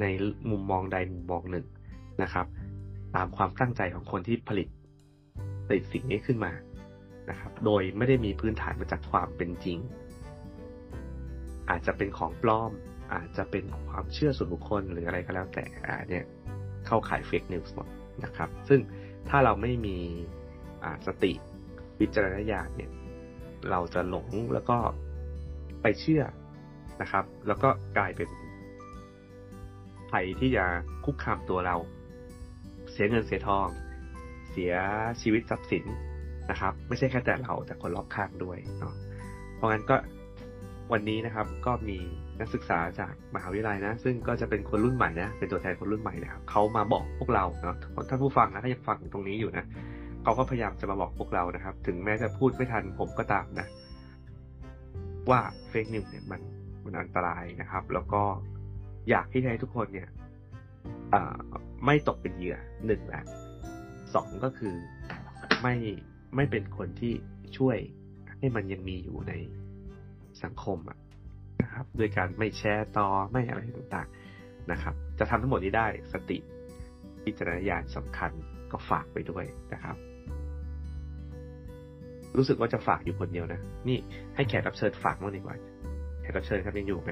[0.00, 0.04] ใน
[0.50, 1.66] มุมมองใดมุมมองหนึ่ง
[2.22, 2.46] นะครับ
[3.16, 4.68] ตามความตั้งใจของคนที่ผลิต
[5.66, 6.52] ผลิตสิ่งนี้ขึ้นมา
[7.30, 9.78] นะครับ โดยไม่ได้มีพื้นฐานมาจากความเป็นจริง
[11.70, 12.72] อาจจะเป็นของปลอม
[13.12, 16.24] อาจจะเป็นความเชื่อส่วนบุคคลหรืออะไรก็แล้วแต่อ่าเนี่ย
[16.86, 17.88] เข้าขายเฟกนิวส์หมด
[18.24, 18.80] นะครับ ซึ่ง
[19.28, 19.96] ถ้าเราไม่มี
[21.06, 21.32] สติ
[22.00, 22.90] วิจารณญาณเนี่ย
[23.70, 24.76] เราจะหลงแล้วก็
[25.82, 26.22] ไปเชื่อ
[27.02, 28.28] นะครับ แล้วก็กลายเป็น
[30.10, 30.64] ภัยที่จะ
[31.04, 31.76] คุกคามตัวเรา
[32.90, 33.68] เสียเงินเสียทอง
[34.50, 34.74] เสีย
[35.22, 35.84] ชีวิตทรัพย์สิน
[36.50, 38.94] นะครับ ไม่ใช่แค่แต่เราแต่คนรอบข้างด้วยเนาะ
[39.56, 39.96] เพราะงั้นก็
[40.92, 41.98] วันนี้นะครับก็มี
[42.40, 47.76] นักศึกษาจากมหาวิทยาลัยนะ ซึ่งก็จะเป็นคนรุ่นใหม่นะเป็นตัวแทนคนรุ่นใหม่นะครับเขามาบอกพวกเราเนาะ
[48.08, 49.64] ท่านผู้ฟังนะถ้ายังฟังตรงนี้อยู่นะ
[50.22, 53.66] เขาก็พยายามจะมาบอกพวกเรานะครับ ถึงแม้จะพูดไม่ทันผมก็ตามนะ
[55.30, 56.40] ว่าเฟกนิวเนี่ยมัน
[56.84, 58.22] มันอันตรายนะครับ แล้วก็
[59.10, 60.08] อยากที่ให้ทุกคนเนี่ย
[61.86, 63.24] ไม่ตกเป็นเหยื่อหนึ่งแหละ
[64.14, 64.74] สองก็คือ
[65.62, 65.74] ไม่
[66.36, 67.12] ไม่เป็นคนที่
[67.56, 67.78] ช่วย
[68.38, 69.32] ให้มันยังมีอยู่ใน
[70.42, 70.98] สังคมอะ
[71.62, 76.38] นะครับโดยการไม่แชร์ต่อไม่อะไรต่างๆนะครับ จะทำทั้งหมดนี้ได้สติ
[77.24, 78.30] พิจารณญาณสำคัญ
[78.72, 79.96] ก็ฝากไปด้วยนะครับ
[82.36, 83.98] รู้สึกว่าจะฝากอยู่คนเดียวนะ นี่
[84.34, 85.54] ให้แขกรับเชิญฝากบ้างดีกว่า
[86.20, 87.10] แขกรับเชิญครับยังอยู่ไหม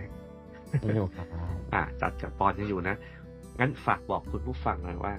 [0.80, 1.26] ไม่อยู่ครับ
[1.74, 2.94] อ่าจัดกับปอนยังอยู่นะ
[3.60, 5.14] งั้นฝากบอกคุณผู้ฟังหน่อยว่า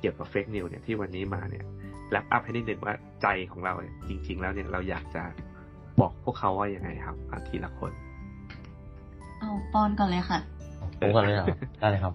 [0.00, 1.64] เกี่ยวกับเฟกนิวเนี่ยที่วันนี้มาเนี่ย
[2.10, 5.22] แลปอัพให้นิดนึงว่าใจของเราเนี่ยจริง ๆ แล้วเนี่ยเราอยากจะ
[6.00, 7.92] บอกพวกเขาว่ายังไงครับอาทีละคน
[9.40, 10.40] เอาปอนก่อนเลยค่ะ
[11.00, 11.46] ผมก่อนเลยเหรอ
[11.78, 12.14] ได้เลยครับ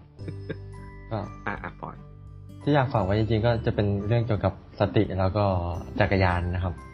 [1.11, 1.17] ก็
[1.47, 1.95] อ่าอะปอน
[2.63, 5.45] ที่อยากฝากไว้จริงๆก็จะเป็นเรื่องเกี่ยวกับสติแล้วก็
[5.99, 6.93] จักรยานนะครับอ่าเ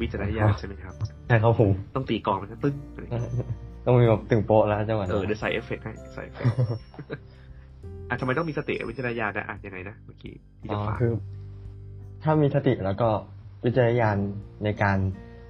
[0.00, 0.94] วิจารณญาณใช่ไหมครับ
[1.26, 3.48] ใช่ครับผม ต้องตีกลองมันนะปึ้งอะไรอย่างเงี้ย
[3.84, 6.56] ต้องมีแบบตึงโป๊ะแล้วจังหวะเออนั้นเดี๋ยวใส่เอฟเฟกต์ให้ใส่เอฟเฟกต์
[8.08, 11.12] อะทำไมต้องมีสติกับวิจารณญาณนะอะยังไงนะเมื่อกี้ที่อ๋จะอฝากคือ
[12.22, 13.08] ถ้ามีสติแล้วก็
[13.64, 14.16] วิจารณญาณ
[14.64, 14.98] ในการ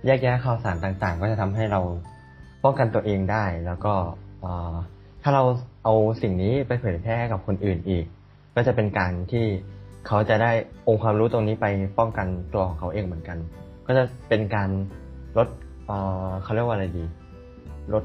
[0.06, 1.80] แยกแยะข่าวสารต่างๆ ก็จะทำให้เรา
[2.64, 3.94] ป้องกันตัวเองได้ แล้วก็
[4.40, 4.74] เอ่อ
[5.22, 5.44] ถ้าเรา
[5.84, 8.04] เอาสิ่งนี้ไปเผยแพร่ให้กับคนอื่นอีก
[8.54, 9.46] ก็จะเป็นการที่
[10.06, 10.52] เขาจะได้
[10.88, 11.66] องค์ความรู้ตรงนี้ไป
[11.98, 13.38] ป้องกันตัวของเขาเองเหมือนกัน
[13.90, 14.70] ก็จะเป็นการ
[15.38, 15.48] ลด
[15.86, 15.96] เอ่
[16.28, 17.04] อเขาเรียกว่าอะไรดี
[17.92, 18.04] ลด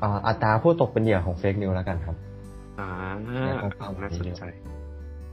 [0.00, 2.16] เอ่ออัตราผู้ตกเป็นเหยื่อของเฟกนิวแล้วกันครับ
[2.78, 2.88] อ่า
[3.22, 4.42] เนี่ยผมฟังน่าสนใจ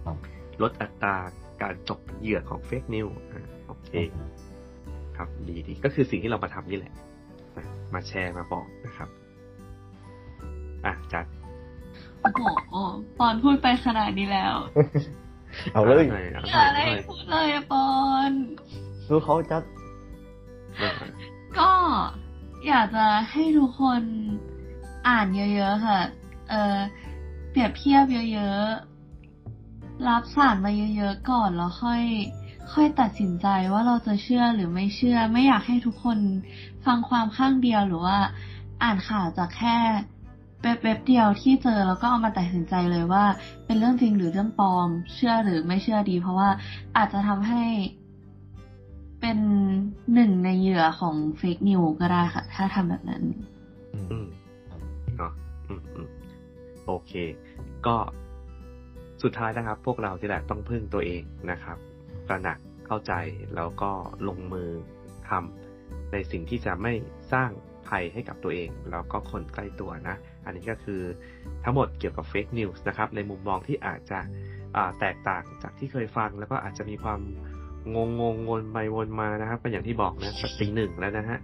[0.06, 0.18] ครับ
[0.62, 1.16] ลดอัตรา
[1.62, 3.92] การตกเป็นเหยื่อของเฟกนิวอ่าโอเค
[5.18, 6.94] ครับดีดีก็คือสิ่งที่เรามาทำนี่แหละ
[7.58, 9.10] นะมาแชร์มาบอกนะครับ
[10.86, 11.26] อะจัด
[12.22, 12.74] โอ้โห
[13.18, 14.56] ปอนพูดไปขนาดนี้แล้ว
[15.74, 17.88] เอาเลยหน่อยเอาหอน่ย่าอยได้เอาหน่อยพูดเลยอะปอ
[18.30, 18.32] น
[19.08, 19.79] คือเขาจะอะ
[21.58, 21.72] ก็
[22.68, 24.02] อยากจะให้ทุกคน
[25.08, 26.00] อ่านเยอะ ๆ ค่ะ
[26.50, 26.78] เออ
[27.50, 28.04] เปรียบเทียบ
[28.34, 32.04] เยอะๆ รับสารมาเยอะๆ ก่อนแล้วค่อย
[32.74, 36.18] ค่อยตัดสินใจว่าเราจะเชื่อหรือไม่เชื่อ ไม่อยากให้ทุกคน
[36.86, 38.18] ฟังความข้างเดียวหรือว่า
[38.84, 39.78] อ่านข่าวจากแค่
[40.62, 43.26] เว็บเดียวที่เจอแล้วก็เอามาตัดสินใจเลยว่า
[43.66, 46.50] เป็นเรื่องจริงหรือเรื่องปลอม เชื่อหรือไม่เชื่อดี เพราะว่า
[46.98, 47.64] อาจจะทำให้
[49.22, 49.38] เป็น
[50.14, 53.24] หนึ่งในเหยื่อของเฟกนิวก็ได้ค่ะ ถ้าทำแบบนั้น
[54.12, 54.28] อืม
[55.18, 55.34] เนาะ
[55.68, 56.08] อืมอืม
[56.86, 57.12] โอเค
[57.86, 57.96] ก็
[59.24, 61.78] สุดท้ายนะครับ พวกเราที่แหละต้องพึ่งตัวเองนะครับ
[62.28, 62.58] ตระหนัก
[62.88, 63.14] เข้าใจ
[63.56, 63.92] แล้วก็
[64.28, 64.70] ลงมือ
[65.30, 66.94] ทำในสิ่งที่จะไม่
[67.34, 67.50] สร้าง
[67.88, 70.16] ภัยให้กับตัวเอง แล้วก็คนใกล้ตัวนะ
[70.46, 71.02] อันนี้ก็คือ
[71.64, 74.20] ทั้งหมดเกี่ยวกับเฟกนิวส์นะครับ ในมุมมองที่อาจจะ
[75.00, 77.22] แตกต่างจากที่เคยฟัง แล้วก็อาจจะมีความ
[77.96, 81.40] งงงงวนไปวนมานะครับก็อย่างที่บอกนะตีหนึ่งแล้วนะฮะ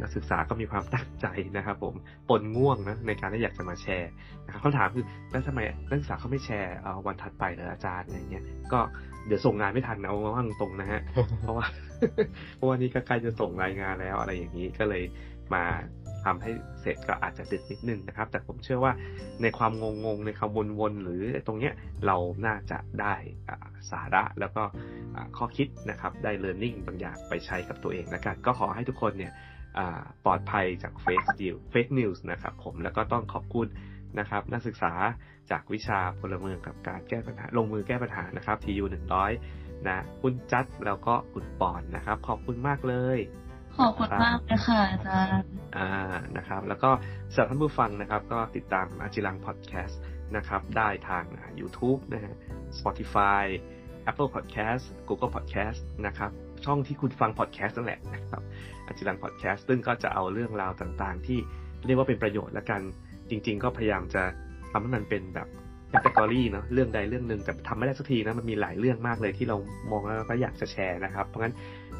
[0.00, 1.26] นักศึกษาก็มีความตั้งใจ
[1.56, 1.94] นะครับ ผม
[2.28, 4.10] ปนง่วงนะในการที่อยากจะมาแชร์
[4.44, 6.72] นะครับคำถามคือแล้วทำไมนักศึกษาเขาไม่แชร์
[7.06, 8.80] วันถัดไปเหรออาจารย์อะไรเงี้ยก็
[9.26, 11.00] เดี๋ยวส่งงานไม่ทันเอาว่างตรงนะฮะ
[11.40, 11.66] เพราะว่า
[12.56, 15.02] เพราะว่านี่ก็ใกล้จะส่งรายงานแล้วอะไรอย่างนี้ก็เลย
[15.54, 15.64] มา
[16.24, 16.50] ทำให้
[16.80, 18.92] เสร็จก็อาจจะดึกนิดนึงนะครับ แต่ผมเชื่อว่า
[19.42, 21.74] ในความงงงในคำวนๆหรือตรงเนี้ย
[22.06, 22.16] เรา
[22.46, 23.14] น่าจะได้
[23.90, 24.62] สาระแล้วก็
[25.36, 29.32] ข้อคิดนะครับได้ learning บางอย่างไปใช้กับตัวเองแล้วกันก็ขอให้ทุกคนเนี่ย
[30.24, 33.68] ปลอดภัยจาก fake ดิว fake news นะครับผมแล้วก็ต้องขอบคุณ
[34.18, 34.92] นะครับนักศึกษา
[35.50, 38.84] จากวิชาพลเมืองกับการแก้ปัญหา ลงมือแก้ปัญหานะครับ TU
[39.34, 43.18] 100นะคุณจัสแล้วก็คุณปอนด์นะครับ ขอบคุณมากเลย
[43.78, 45.88] ขอบคุณมากเลยค่ะอาจารย์อ่า
[46.36, 46.90] นะครับ แล้วก็
[47.32, 50.00] สำหรับท่านผู้ฟังนะครับ ก็ติดตามอาจิรังพอดแคสต์
[50.36, 51.24] นะครับ ได้ทาง
[51.60, 52.34] YouTube นะฮะ
[52.78, 53.44] Spotify
[54.10, 56.30] Apple Podcast Google Podcast นะครับ
[56.64, 58.42] ช่องที่คุณฟังพอดแคสต์นั่นแหละนะครับ
[58.86, 61.38] อาจิรังพอดแคสต์ซึ่งก็จะเอาเรื่องราวต่างๆ ที่
[61.86, 62.82] เรียกว่าเป็นประโยชน์และกัน
[63.30, 64.22] จริง ๆ ก็พยายามจะ
[64.70, 65.48] ทำให้มันเป็นแบบ
[65.88, 69.56] แคตตากรีเนาะเรื่องใดเรื่องหนึ่งแต่ทำไม่ได้สักทีนะมันมีหลายเรื่องมากเลยที่เรา
[69.90, 71.54] มองแล้วก็อยากจะแชร์นะครับ เพราะงั้น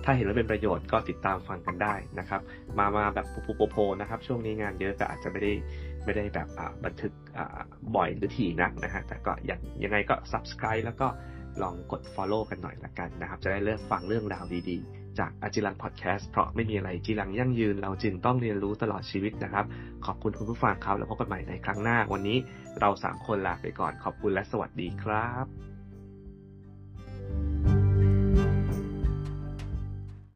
[0.04, 2.40] ถ้าเห็นว่าเป็นประโยชน์ก็ติดตามฟังกันได้นะครับ
[2.78, 5.52] มามาแบบปูปูโพนะครับ ช่วงนี้งานเยอะก็อาจจะไม่ได้
[6.04, 6.48] ไม่ได้แบบ
[6.84, 7.12] บันทึก
[7.96, 11.08] บ่อยหรือถี่นักนะฮะแต่ก็ยังยังไงก็ subscribe แล้วก็
[11.62, 19.64] ลองกด follow กันหน่อยละกันนะครับ จะได้เลือกฟังเรื่องราวดีๆ จากอาจิรังพอดแคสต์เพราะไม่มีอะไรจีรังยั่งยืน เราจึงต้องเรียนรู้ตลอดชีวิตนะครับ
[20.06, 22.38] ขอบคุณคุณผู้ฟังครับแล้วพบกันใหม่ในครั้งหน้า วันนี้
[22.80, 25.71] เราสามคนลาไปก่อนขอบคุณและสวัสดีครับ